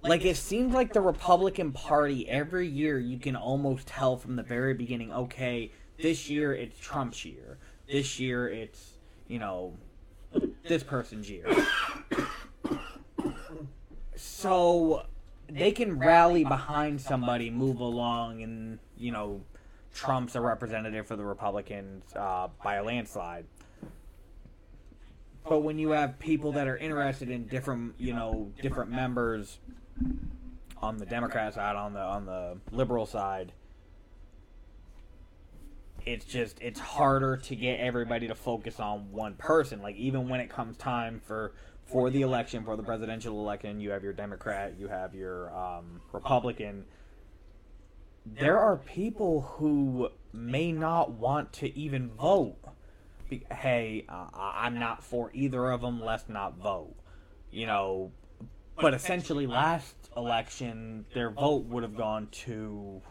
[0.00, 4.42] Like it seems like the Republican Party every year you can almost tell from the
[4.42, 7.58] very beginning, okay, this year it's Trump's year.
[7.86, 8.92] This year it's,
[9.28, 9.74] you know,
[10.64, 11.46] this person's year.
[14.14, 15.06] So
[15.48, 19.42] they can rally behind somebody, move along, and you know,
[19.94, 23.44] Trump's a representative for the Republicans uh, by a landslide.
[25.48, 29.58] But when you have people that are interested in different, you know, different members
[30.80, 33.52] on the Democrat side, on the on the liberal side,
[36.06, 39.82] it's just it's harder to get everybody to focus on one person.
[39.82, 41.52] Like even when it comes time for
[41.86, 46.00] for the election, for the presidential election, you have your Democrat, you have your um,
[46.12, 46.84] Republican.
[48.24, 52.56] There are people who may not want to even vote.
[53.28, 56.00] Be- Hey, uh, I'm not for either of them.
[56.00, 56.94] Let's not vote.
[57.50, 58.12] You know,
[58.80, 63.02] but essentially, last election, their vote would have gone to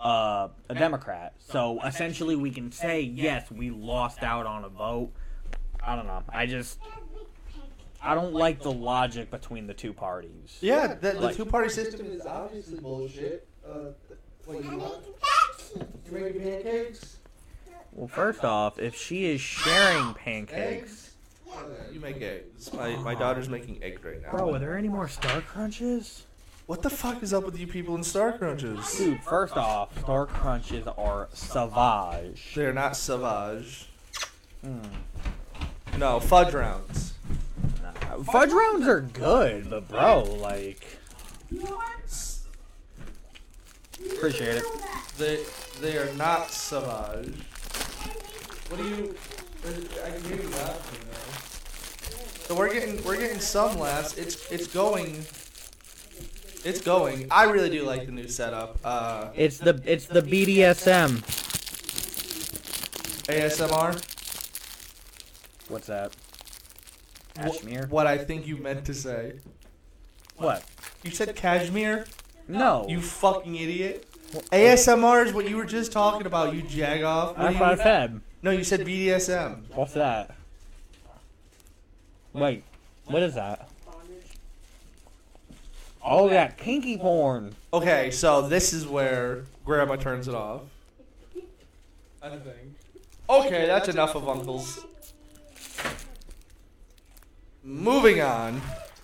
[0.00, 1.34] uh, a Democrat.
[1.38, 5.12] So essentially, we can say yes, we lost out on a vote.
[5.84, 6.22] I don't know.
[6.28, 6.78] I just
[8.02, 10.58] I don't like the logic between the two parties.
[10.60, 13.46] Yeah, the, the Like- two party system is obviously bullshit.
[13.66, 13.90] Uh,
[14.44, 15.04] what you want?
[15.76, 17.16] You making pancakes?
[17.92, 21.14] Well, first off, if she is sharing pancakes,
[21.50, 21.58] Uh,
[21.92, 22.72] you make eggs.
[22.74, 24.30] My my daughter's making eggs right now.
[24.30, 26.26] bro, are there any more Star Crunches?
[26.66, 28.98] What the fuck is up with you people in Star Crunches?
[28.98, 32.54] Dude, first off, Star Crunches are savage.
[32.56, 33.88] They're not Savage.
[34.62, 34.80] Hmm.
[35.96, 37.14] No, fudge rounds.
[38.24, 40.84] Fudge rounds are good, but bro, like,
[44.16, 44.64] appreciate it.
[45.18, 45.44] They
[45.80, 47.32] they are not Savage.
[48.68, 49.14] What do you?
[50.04, 52.54] I can hear you laughing though.
[52.54, 54.18] So we're getting we're getting some laughs.
[54.18, 55.24] It's it's going.
[56.66, 57.28] It's going.
[57.30, 58.78] I really do like the new setup.
[58.84, 61.22] Uh, It's the it's the BDSM.
[63.28, 63.92] ASMR.
[65.68, 66.12] What's that?
[67.38, 67.86] Wh- Kashmir?
[67.88, 69.34] What I think you meant to say.
[70.38, 70.64] What?
[71.04, 72.04] You said cashmere.
[72.48, 72.84] No.
[72.88, 74.04] You fucking idiot.
[74.52, 76.52] ASMR is what you were just talking about.
[76.54, 77.36] You jag off.
[77.36, 78.20] What That's do what I you- said.
[78.42, 79.62] No, you said BDSM.
[79.74, 80.34] What's that?
[82.32, 82.64] Wait,
[83.06, 83.68] what is that?
[86.08, 87.54] Oh, that kinky porn.
[87.74, 90.62] Okay, so this is where Grandma turns it off.
[92.22, 92.76] I think.
[93.28, 94.86] Okay, that's enough of uncles.
[97.64, 98.60] Moving on.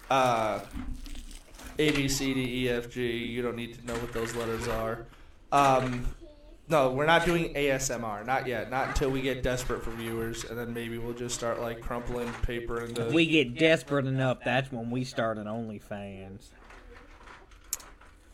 [0.08, 0.60] Uh,
[1.80, 3.16] A, B, C, D, E, F, G.
[3.16, 5.06] You don't need to know what those letters are.
[5.50, 6.06] Um,
[6.68, 8.24] no, we're not doing ASMR.
[8.24, 8.70] Not yet.
[8.70, 12.32] Not until we get desperate for viewers, and then maybe we'll just start like crumpling
[12.42, 13.08] paper into.
[13.08, 16.50] If we get desperate enough, that's when we start an OnlyFans.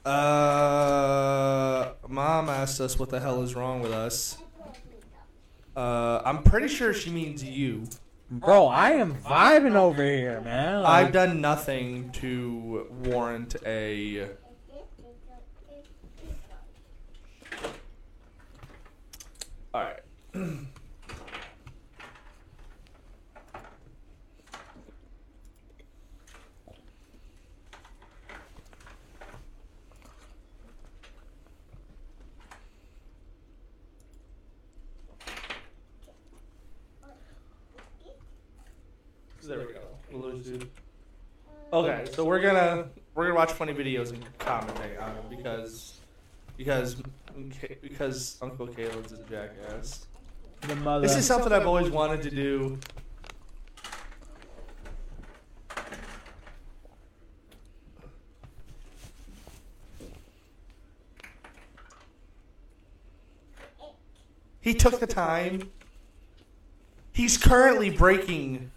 [0.09, 4.39] Uh, mom asked us what the hell is wrong with us.
[5.77, 7.85] Uh, I'm pretty sure she means you.
[8.31, 10.83] Bro, I am vibing over here, man.
[10.87, 14.31] I've done nothing to warrant a.
[19.75, 20.01] All right.
[39.49, 39.81] There we go.
[40.13, 40.69] We'll lose dude.
[41.73, 46.01] Okay, so we're gonna we're gonna watch funny videos and commentate on them because
[46.57, 47.03] because
[47.83, 50.07] because Uncle Caleb's a jackass.
[50.63, 51.07] the mother.
[51.07, 52.79] This is something I've always wanted to do.
[64.61, 65.71] He took the time.
[67.13, 68.71] He's currently breaking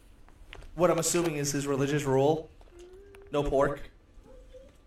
[0.75, 2.49] what I'm assuming is his religious rule.
[3.31, 3.81] No pork.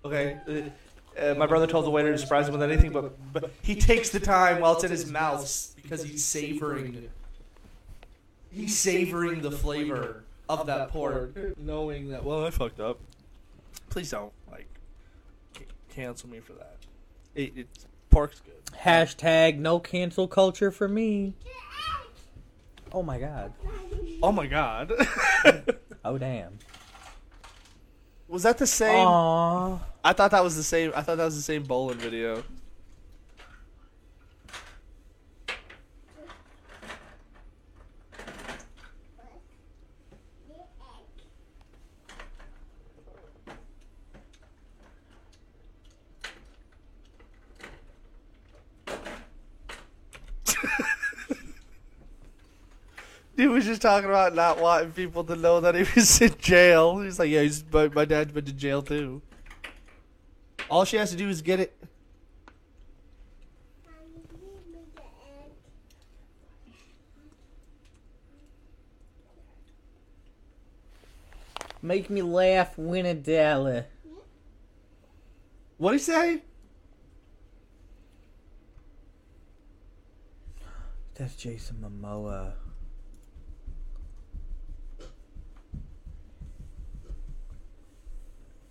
[0.05, 0.39] Okay.
[0.49, 3.77] Uh, uh, my brother told the waiter to surprise him with anything, but, but he
[3.77, 7.09] takes the time while it's in his mouth because he's savoring.
[8.51, 12.25] He's savoring the flavor of that pork, knowing that.
[12.25, 12.99] Well, I fucked up.
[13.91, 14.67] Please don't like
[15.57, 16.77] c- cancel me for that.
[17.35, 17.69] It, it
[18.11, 18.55] pork's good.
[18.77, 21.35] Hashtag no cancel culture for me.
[22.95, 23.53] Oh my god.
[24.23, 24.93] Oh my god.
[26.07, 26.59] Oh damn.
[28.29, 29.07] was that the same?
[29.07, 29.81] Aww.
[30.05, 30.93] I thought that was the same.
[30.95, 32.45] I thought that was the same bowling video.
[53.37, 56.99] Dude was just talking about not wanting people to know that he was in jail.
[57.01, 59.23] He's like, yeah, he's, my, my dad's been to jail too.
[60.71, 61.77] All she has to do is get it.
[71.83, 73.87] Make me laugh, win a dollar.
[75.77, 76.43] What'd he say?
[81.15, 82.55] That's Jason Momoa.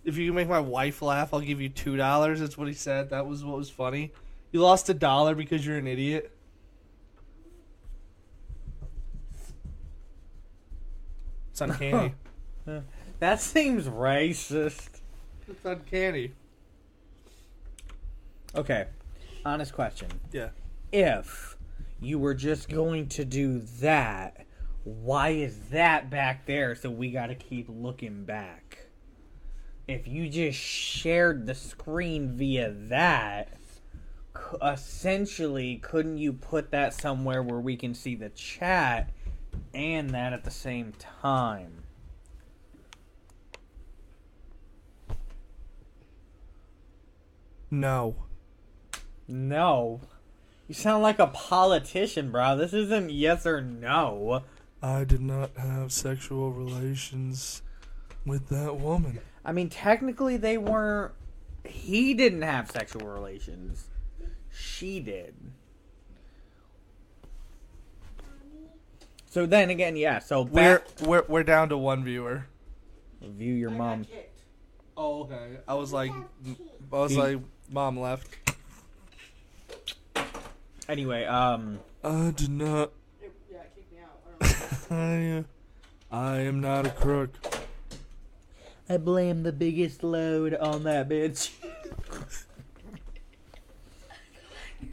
[0.04, 2.40] If you can make my wife laugh, I'll give you two dollars.
[2.40, 3.10] That's what he said.
[3.10, 4.12] That was what was funny.
[4.52, 6.30] You lost a dollar because you're an idiot.
[11.50, 12.14] It's uncanny.
[13.20, 14.88] That seems racist.
[15.46, 16.32] it's uncanny.
[18.54, 18.86] Okay,
[19.44, 20.08] honest question.
[20.32, 20.50] Yeah.
[20.92, 21.56] If
[22.00, 24.46] you were just going to do that,
[24.84, 28.83] why is that back there so we gotta keep looking back?
[29.86, 33.58] If you just shared the screen via that,
[34.62, 39.10] essentially, couldn't you put that somewhere where we can see the chat
[39.74, 41.82] and that at the same time?
[47.70, 48.16] No.
[49.28, 50.00] No.
[50.66, 52.56] You sound like a politician, bro.
[52.56, 54.44] This isn't yes or no.
[54.82, 57.60] I did not have sexual relations
[58.24, 59.20] with that woman.
[59.44, 61.12] I mean, technically, they weren't.
[61.64, 63.86] He didn't have sexual relations.
[64.50, 65.34] She did.
[69.26, 70.20] So then again, yeah.
[70.20, 72.46] So We're we're we're down to one viewer.
[73.20, 74.06] view your mom.
[74.96, 75.58] Oh, okay.
[75.66, 76.12] I was like,
[76.92, 77.38] I was He- like,
[77.70, 78.28] mom left.
[80.88, 82.92] Anyway, um, I did not.
[83.50, 84.90] Yeah, it kicked me out.
[84.90, 85.44] I.
[86.14, 87.32] I, I am not a crook.
[88.88, 91.50] I blame the biggest load on that bitch.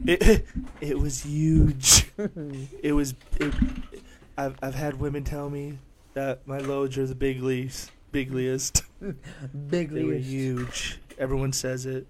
[0.06, 0.46] It
[0.80, 2.10] it was huge.
[2.82, 3.14] it was.
[3.38, 3.52] It,
[4.36, 5.78] I've I've had women tell me
[6.14, 8.82] that my loads are the bigliest, bigliest.
[9.00, 9.14] They were
[9.52, 10.28] Bigliest.
[10.28, 10.98] huge.
[11.18, 12.06] Everyone says it.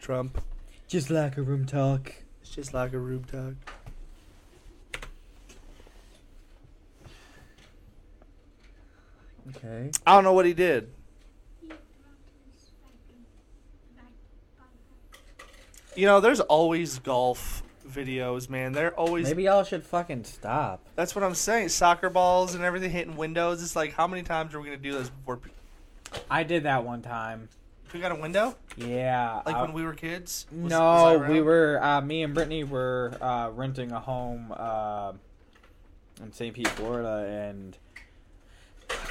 [0.00, 0.40] Trump.
[0.88, 2.14] Just like a room talk.
[2.40, 3.54] It's just like a room talk.
[9.56, 9.90] Okay.
[10.06, 10.90] I don't know what he did.
[15.96, 18.72] You know, there's always golf videos, man.
[18.72, 19.26] They're always.
[19.26, 20.80] Maybe y'all should fucking stop.
[20.94, 21.70] That's what I'm saying.
[21.70, 23.62] Soccer balls and everything hitting windows.
[23.62, 25.50] It's like, how many times are we gonna do this before pe-
[26.30, 27.48] I did that one time.
[27.94, 28.56] we got a window?
[28.76, 29.40] Yeah.
[29.46, 30.46] Like I- when we were kids?
[30.52, 31.32] Was- was no, around?
[31.32, 31.82] we were.
[31.82, 35.12] Uh, me and Brittany were uh, renting a home uh,
[36.22, 36.54] in St.
[36.54, 37.78] Pete, Florida, and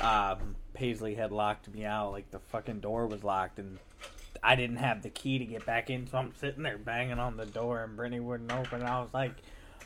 [0.02, 2.12] um, Paisley had locked me out.
[2.12, 3.80] Like the fucking door was locked, and
[4.44, 7.38] I didn't have the key to get back in, so I'm sitting there banging on
[7.38, 8.82] the door, and Brittany wouldn't open.
[8.82, 9.32] And I was like,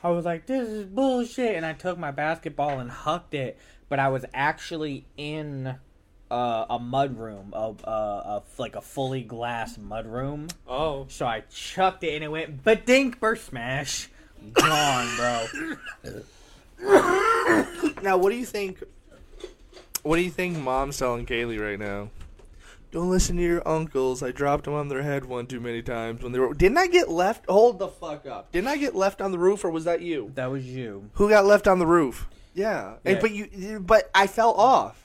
[0.03, 1.55] I was like, this is bullshit.
[1.55, 3.57] And I took my basketball and hucked it,
[3.89, 5.75] but I was actually in.
[6.31, 11.07] Uh, a mud room, a, a, a like a fully glass mud room, Oh.
[11.09, 14.09] so I chucked it and it went but dink burst smash.
[14.53, 15.47] Gone, bro.
[18.03, 18.83] Now, what do you think?
[20.03, 22.09] What do you think mom's telling Kaylee right now?
[22.91, 24.23] Don't listen to your uncles.
[24.23, 26.53] I dropped them on their head one too many times when they were.
[26.55, 27.45] Didn't I get left?
[27.47, 28.51] Hold the fuck up.
[28.51, 30.31] Didn't I get left on the roof, or was that you?
[30.35, 31.09] That was you.
[31.13, 32.27] Who got left on the roof?
[32.55, 35.03] Yeah, And- but you, but I fell off.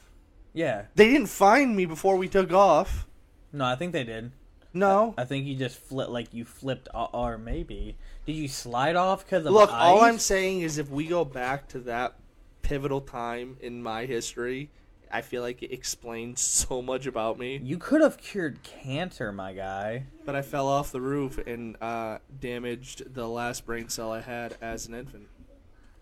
[0.54, 0.86] Yeah.
[0.94, 3.06] They didn't find me before we took off.
[3.52, 4.32] No, I think they did.
[4.72, 5.14] No.
[5.18, 9.24] I think you just flipped, like you flipped, o- or maybe did you slide off
[9.24, 12.14] because of Look, all I'm saying is if we go back to that
[12.62, 14.70] pivotal time in my history,
[15.14, 17.60] I feel like it explains so much about me.
[17.62, 20.04] You could have cured cancer, my guy.
[20.26, 24.56] But I fell off the roof and uh, damaged the last brain cell I had
[24.60, 25.28] as an infant.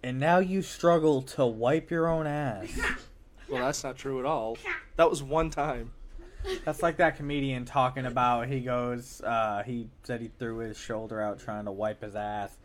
[0.02, 2.68] And now you struggle to wipe your own ass.
[3.48, 4.56] Well, that's not true at all.
[4.96, 5.92] That was one time.
[6.64, 8.48] That's like that comedian talking about.
[8.48, 12.56] He goes, uh, he said he threw his shoulder out trying to wipe his ass.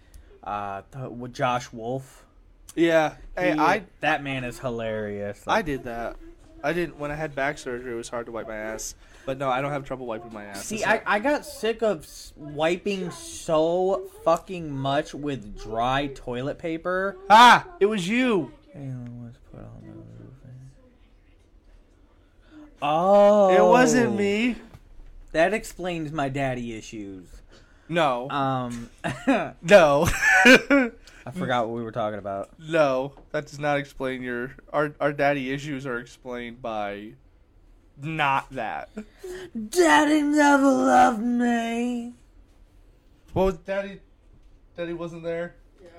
[0.45, 2.26] Uh, th- with Josh Wolf.
[2.74, 3.16] Yeah.
[3.36, 5.43] Hey, He- I that man is hilarious.
[5.45, 6.16] I did that.
[6.64, 7.93] I didn't when I had back surgery.
[7.93, 8.95] It was hard to wipe my ass.
[9.26, 10.66] But no, I don't have trouble wiping my ass.
[10.66, 17.18] See, I, I got sick of wiping so fucking much with dry toilet paper.
[17.30, 18.51] ah, it was you.
[22.82, 24.55] Oh, It wasn't me.
[25.32, 27.26] That explains my daddy issues.
[27.89, 28.89] No, Um,
[31.28, 32.50] I forgot what we were talking about.
[32.60, 33.14] no.
[33.32, 37.14] That does not explain your our our daddy issues are explained by
[38.02, 38.90] not that.
[39.70, 42.14] Daddy never loved me.
[43.34, 44.00] What was daddy?
[44.76, 45.56] Daddy wasn't there.
[45.82, 45.90] Yeah.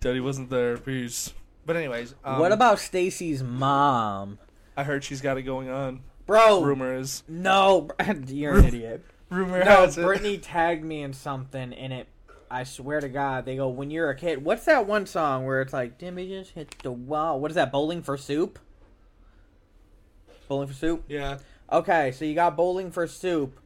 [0.00, 0.76] Daddy wasn't there.
[0.76, 1.32] Peace.
[1.66, 4.38] But anyways, um, what about Stacy's mom,
[4.76, 6.02] I heard she's got it going on.
[6.26, 6.62] bro?
[6.62, 7.88] Rumor is No,
[8.26, 9.04] you're an idiot.
[9.30, 10.02] rumor No, has it.
[10.04, 12.08] Brittany tagged me in something, and it.
[12.54, 14.44] I swear to God, they go when you're a kid.
[14.44, 17.40] What's that one song where it's like, "Debbie just hit the wall"?
[17.40, 17.72] What is that?
[17.72, 18.60] Bowling for soup.
[20.46, 21.02] Bowling for soup.
[21.08, 21.38] Yeah.
[21.72, 23.58] Okay, so you got bowling for soup.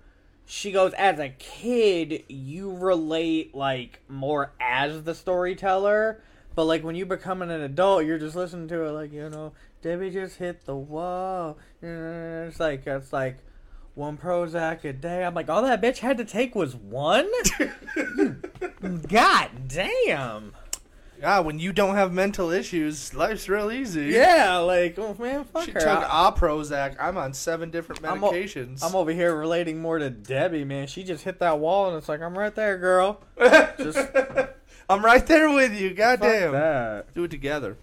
[0.47, 6.23] She goes, as a kid, you relate like more as the storyteller,
[6.55, 9.53] but like when you become an adult, you're just listening to it like you know,
[9.83, 11.59] Debbie just hit the wall.
[11.83, 13.37] And It's like it's like
[13.99, 15.25] one Prozac a day.
[15.25, 17.29] I'm like, all that bitch had to take was one.
[19.09, 20.55] God damn.
[21.21, 24.07] Yeah, when you don't have mental issues, life's real easy.
[24.07, 25.81] Yeah, like oh man, fuck She her.
[25.81, 26.95] took I- a Prozac.
[27.01, 28.85] I'm on seven different I'm o- medications.
[28.85, 30.87] I'm over here relating more to Debbie, man.
[30.87, 33.21] She just hit that wall, and it's like I'm right there, girl.
[33.79, 33.99] Just
[34.89, 35.93] I'm right there with you.
[35.93, 37.03] Goddamn.
[37.17, 37.77] Do it together.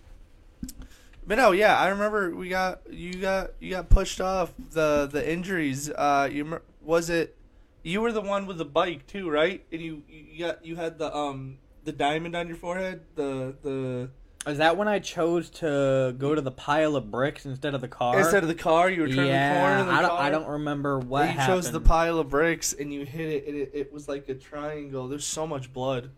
[1.28, 5.28] But no, yeah, I remember we got you got you got pushed off the the
[5.30, 5.90] injuries.
[5.90, 7.36] Uh, you was it
[7.84, 9.64] you were the one with the bike too, right?
[9.72, 13.02] And you you got you had the um the diamond on your forehead.
[13.16, 14.10] The the
[14.52, 17.88] Is that when I chose to go to the pile of bricks instead of the
[17.88, 18.20] car?
[18.20, 19.78] instead of the car, you were turning the corner.
[19.80, 20.10] yeah, the I don't.
[20.12, 21.64] car, I don't remember what you happened.
[21.64, 23.72] chose the pile of bricks and you hit it, and it.
[23.74, 25.08] It was like a triangle.
[25.08, 26.12] There's so much blood.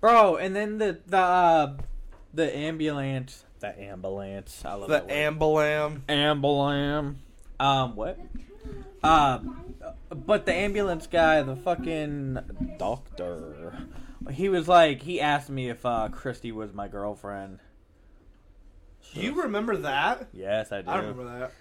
[0.00, 0.36] bro.
[0.36, 1.76] And then the the uh,
[2.34, 4.62] the ambulance, the ambulance.
[4.64, 5.12] I love The that word.
[5.38, 6.00] ambulam.
[6.08, 7.14] Ambulam.
[7.60, 8.18] Um, what?
[9.02, 9.38] Uh,
[10.10, 12.38] but the ambulance guy, the fucking
[12.78, 13.76] doctor,
[14.30, 17.58] he was like, he asked me if uh, Christy was my girlfriend.
[19.12, 20.28] You remember that?
[20.32, 20.90] Yes, I do.
[20.90, 21.52] I remember that.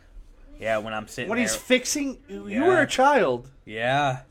[0.59, 1.43] Yeah, when I'm sitting When there.
[1.47, 2.67] he's fixing, you Yeah.
[2.67, 3.49] were a child.
[3.65, 4.21] yeah.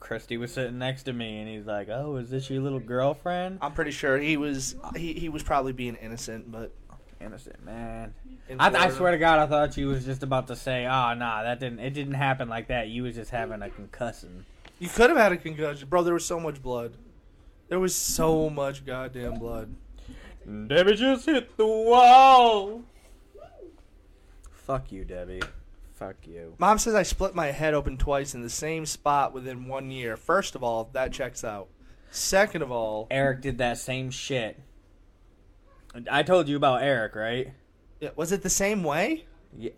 [0.00, 3.58] Christy was sitting next to me, and he's like, "Oh, is this your little girlfriend?"
[3.60, 6.72] I'm pretty sure he was he, he was probably being innocent, but
[7.20, 8.14] innocent man.
[8.58, 11.42] I, I swear to God, I thought you was just about to say, "Oh, nah,
[11.42, 11.80] that didn't.
[11.80, 12.88] It didn't happen like that.
[12.88, 14.46] You was just having a concussion."
[14.78, 16.02] You could have had a concussion, bro.
[16.02, 16.94] There was so much blood.
[17.68, 19.74] There was so much goddamn blood.
[20.46, 22.82] Debbie just hit the wall.
[24.50, 25.42] Fuck you, Debbie.
[25.94, 26.54] Fuck you.
[26.58, 30.16] Mom says I split my head open twice in the same spot within one year.
[30.16, 31.68] First of all, that checks out.
[32.10, 34.58] Second of all, Eric did that same shit.
[36.10, 37.52] I told you about Eric, right?
[38.00, 39.26] yeah, was it the same way?
[39.56, 39.70] Yeah.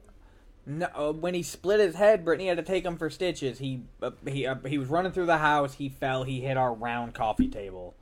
[0.64, 3.58] No, uh, when he split his head, Brittany had to take him for stitches.
[3.58, 5.74] He uh, he uh, he was running through the house.
[5.74, 6.22] He fell.
[6.22, 7.96] He hit our round coffee table.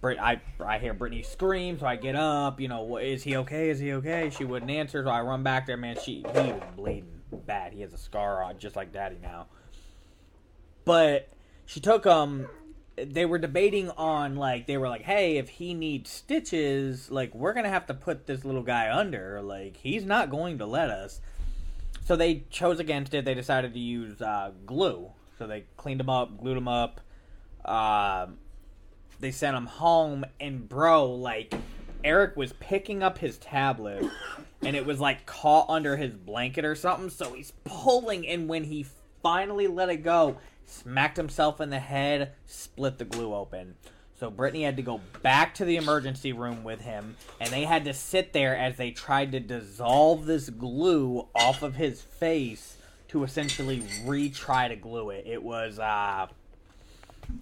[0.00, 2.60] Brit, I I hear Brittany scream, so I get up.
[2.60, 3.70] You know, is he okay?
[3.70, 4.30] Is he okay?
[4.30, 5.76] She wouldn't answer, so I run back there.
[5.76, 7.72] Man, she he was bleeding bad.
[7.72, 9.46] He has a scar on, just like Daddy now.
[10.84, 11.28] But
[11.64, 12.48] she took um
[12.96, 17.54] they were debating on like they were like hey if he needs stitches like we're
[17.54, 19.40] gonna have to put this little guy under.
[19.42, 21.20] Like he's not going to let us.
[22.04, 23.24] So they chose against it.
[23.24, 25.12] They decided to use uh, glue.
[25.38, 27.00] So they cleaned him up glued him up.
[27.64, 28.38] Um,
[29.20, 30.24] they sent him home.
[30.40, 31.54] And bro like
[32.04, 34.04] eric was picking up his tablet
[34.60, 37.08] and it was like caught under his blanket or something.
[37.08, 38.84] So he's pulling and when he
[39.22, 40.36] finally let it go
[40.66, 43.74] smacked himself in the head split the glue open
[44.18, 47.84] so brittany had to go back to the emergency room with him and they had
[47.84, 52.76] to sit there as they tried to dissolve this glue off of his face
[53.08, 56.26] to essentially retry to glue it it was uh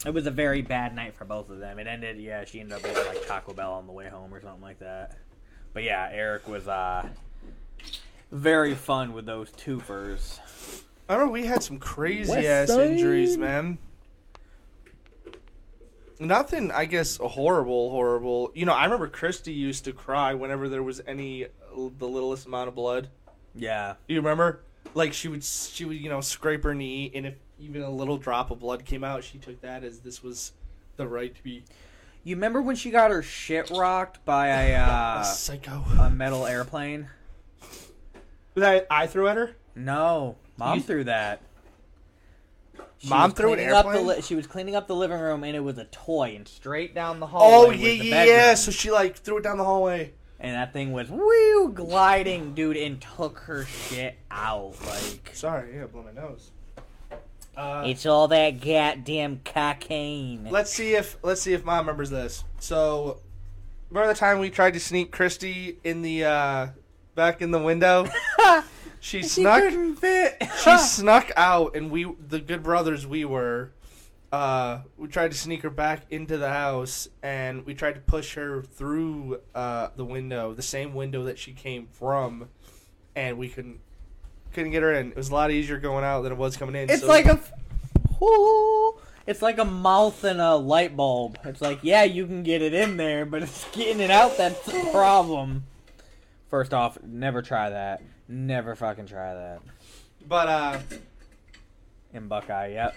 [0.06, 1.78] it was a very bad night for both of them.
[1.78, 4.40] It ended, yeah, she ended up eating like Taco Bell on the way home or
[4.40, 5.16] something like that.
[5.72, 7.08] But yeah, Eric was uh
[8.30, 10.38] very fun with those twofers.
[11.11, 12.92] I remember we had some crazy West ass Side.
[12.92, 13.78] injuries, man.
[16.20, 18.52] Nothing, I guess, horrible, horrible.
[18.54, 22.68] You know, I remember Christy used to cry whenever there was any the littlest amount
[22.68, 23.08] of blood.
[23.56, 23.94] Yeah.
[24.06, 24.61] You remember?
[24.94, 28.16] Like she would, she would, you know, scrape her knee, and if even a little
[28.16, 30.52] drop of blood came out, she took that as this was
[30.94, 31.64] the right to be
[32.22, 35.82] You remember when she got her shit rocked by a a uh, psycho.
[35.98, 37.08] a metal airplane?
[38.54, 39.56] that I threw at her.
[39.74, 41.40] No, mom You- threw that.
[42.98, 44.06] She Mom was threw an cleaning up the airplane?
[44.16, 46.94] li- she was cleaning up the living room and it was a toy and straight
[46.94, 47.68] down the Oh hallway.
[47.70, 48.36] was yeah, the yeah, yeah.
[48.36, 48.56] bedroom.
[48.56, 50.12] So she like threw it down the hallway.
[50.38, 54.74] and that thing was woo gliding, dude, and took her shit out.
[54.86, 56.50] Like Sorry, yeah, blew my nose.
[57.56, 60.46] Uh, it's all that goddamn cocaine.
[60.50, 62.44] let's see if let's see if mom remembers this.
[62.58, 63.18] So,
[63.90, 66.66] remember the time we tried to sneak Christy in the uh
[67.14, 68.06] back in the window?
[69.01, 69.62] she she snuck.
[69.62, 70.42] couldn't fit.
[70.62, 73.72] She snuck out, and we, the good brothers we were,
[74.32, 78.34] uh, we tried to sneak her back into the house, and we tried to push
[78.34, 82.48] her through uh, the window, the same window that she came from,
[83.16, 83.80] and we couldn't
[84.53, 85.09] couldn't get her in.
[85.11, 86.90] It was a lot easier going out than it was coming in.
[86.90, 87.40] It's so- like a,
[88.22, 91.38] Ooh, it's like a mouth and a light bulb.
[91.44, 94.64] It's like, yeah, you can get it in there, but it's getting it out that's
[94.66, 95.64] the problem.
[96.48, 98.03] First off, never try that.
[98.33, 99.61] Never fucking try that.
[100.28, 100.78] but uh,
[102.14, 102.97] In Buckeye, yep.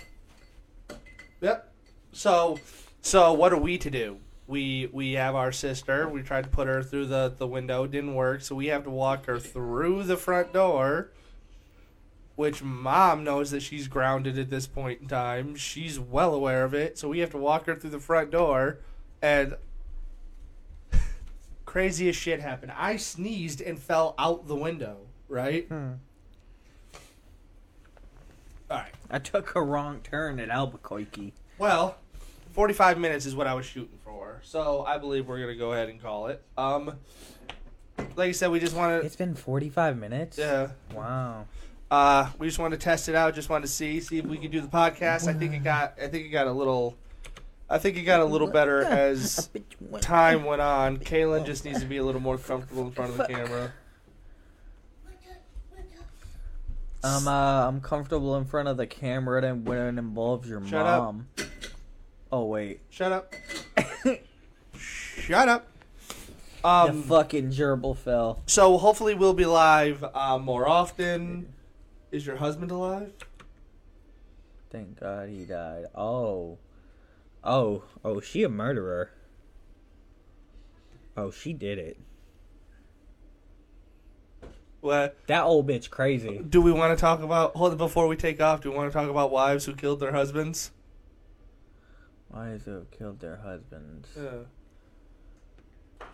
[1.42, 1.74] Yep.
[2.12, 2.60] So,
[3.02, 4.20] so what are we to do?
[4.46, 6.08] We we have our sister.
[6.08, 7.88] We tried to put her through the the window.
[7.88, 8.42] Didn't work.
[8.42, 11.10] So we have to walk her through the front door.
[12.36, 15.56] Which mom knows that she's grounded at this point in time.
[15.56, 17.00] She's well aware of it.
[17.00, 18.80] So we have to walk her through the front door,
[19.22, 19.56] and
[21.66, 22.74] craziest shit happened.
[22.76, 25.08] I sneezed and fell out the window.
[25.34, 25.66] Right.
[25.68, 25.94] Hmm.
[28.70, 28.92] All right.
[29.10, 31.34] I took a wrong turn at Albuquerque.
[31.58, 31.98] Well,
[32.52, 34.42] 45 minutes is what I was shooting for.
[34.44, 36.44] So I believe we're going to go ahead and call it.
[36.56, 37.00] Um,
[38.16, 39.04] like I said, we just want to.
[39.04, 40.38] It's been 45 minutes?
[40.38, 40.70] Yeah.
[40.94, 41.48] Wow.
[41.90, 43.34] Uh, we just want to test it out.
[43.34, 45.28] Just want to see see if we can do the podcast.
[45.28, 45.96] I think it got.
[46.00, 46.96] I think it got a little.
[47.72, 49.50] I think it got a little better as
[50.00, 50.98] time went on.
[50.98, 53.74] Kaylen just needs to be a little more comfortable in front of the camera.
[57.04, 60.86] I'm uh I'm comfortable in front of the camera and when it involves your Shut
[60.86, 61.04] up.
[61.04, 61.28] mom.
[62.32, 62.80] Oh wait.
[62.90, 63.34] Shut up.
[64.78, 65.68] Shut up.
[66.62, 68.42] the Um, fucking gerbil fell.
[68.48, 71.54] so hopefully we'll be live uh, more often.
[72.12, 73.12] Is your husband alive?
[74.70, 75.86] Thank God he died.
[75.96, 76.58] Oh.
[77.44, 77.84] Oh.
[78.04, 79.12] Oh, she a murderer.
[81.16, 81.98] Oh, she did it.
[84.84, 85.16] What?
[85.28, 86.40] That old bitch crazy.
[86.40, 87.56] Do we want to talk about?
[87.56, 88.60] Hold it before we take off.
[88.60, 90.72] Do we want to talk about wives who killed their husbands?
[92.36, 94.10] Is it killed their husbands?
[94.18, 96.06] Yeah.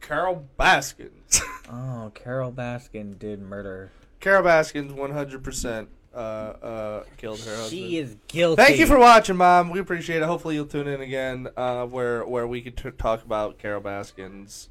[0.00, 1.42] Carol Baskins.
[1.68, 3.90] Oh, Carol Baskin did murder.
[4.20, 7.70] Carol Baskins 100% uh, uh, killed her husband.
[7.70, 8.62] She is guilty.
[8.62, 9.70] Thank you for watching, Mom.
[9.70, 10.26] We appreciate it.
[10.26, 14.68] Hopefully, you'll tune in again, uh, where where we could t- talk about Carol Baskins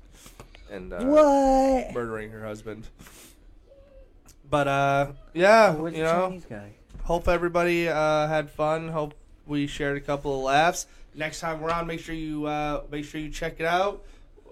[0.71, 1.93] and uh, what?
[1.93, 2.87] murdering her husband.
[4.55, 6.71] But uh, yeah, Where's you know, Chinese guy?
[7.03, 8.87] hope everybody uh, had fun.
[8.87, 9.13] Hope
[9.45, 10.87] we shared a couple of laughs.
[11.13, 14.01] Next time we're on, make sure you uh, make sure you check it out.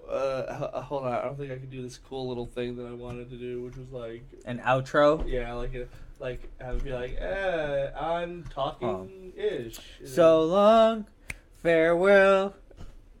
[0.06, 0.42] Uh,
[0.74, 2.92] h- hold on, I don't think I can do this cool little thing that I
[2.92, 5.24] wanted to do, which was like, An outro.
[5.26, 5.86] yeah, like a,
[6.20, 9.78] like have it be like, eh, I'm talking ish.
[10.04, 11.06] So long,
[11.62, 12.52] farewell.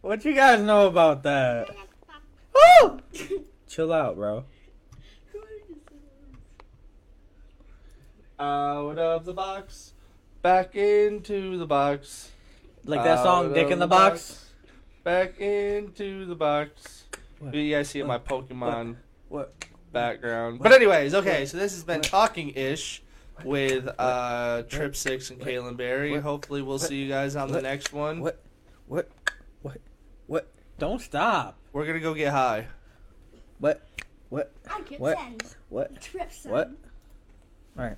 [0.02, 1.74] What you guys know about that?
[2.82, 3.00] Woo!
[3.70, 4.44] Chill out, bro.
[8.38, 9.92] Out of the box,
[10.42, 12.30] back into the box.
[12.84, 14.50] Like that song, "Dick in the Box."
[15.04, 17.04] Back into the box.
[17.38, 17.54] What?
[17.54, 18.96] You guys see my Pokemon
[19.28, 19.54] What?
[19.92, 20.58] background.
[20.58, 20.64] What?
[20.64, 21.48] But anyways, okay, What?
[21.48, 23.02] so this has been talking ish
[23.44, 25.48] with uh, Tripp Six and What?
[25.48, 26.12] Kaylen Berry.
[26.12, 26.22] What?
[26.22, 26.88] Hopefully, we'll What?
[26.88, 28.20] see you guys on the next one.
[28.20, 28.40] What?
[28.86, 29.10] What?
[29.62, 29.78] What?
[30.26, 30.48] What?
[30.78, 31.58] Don't stop.
[31.72, 32.66] We're gonna go get high.
[33.58, 33.86] What?
[34.30, 34.52] What?
[34.70, 35.18] I could What?
[35.18, 36.00] send What?
[36.00, 36.44] trips.
[36.46, 36.68] What?
[37.78, 37.96] All right.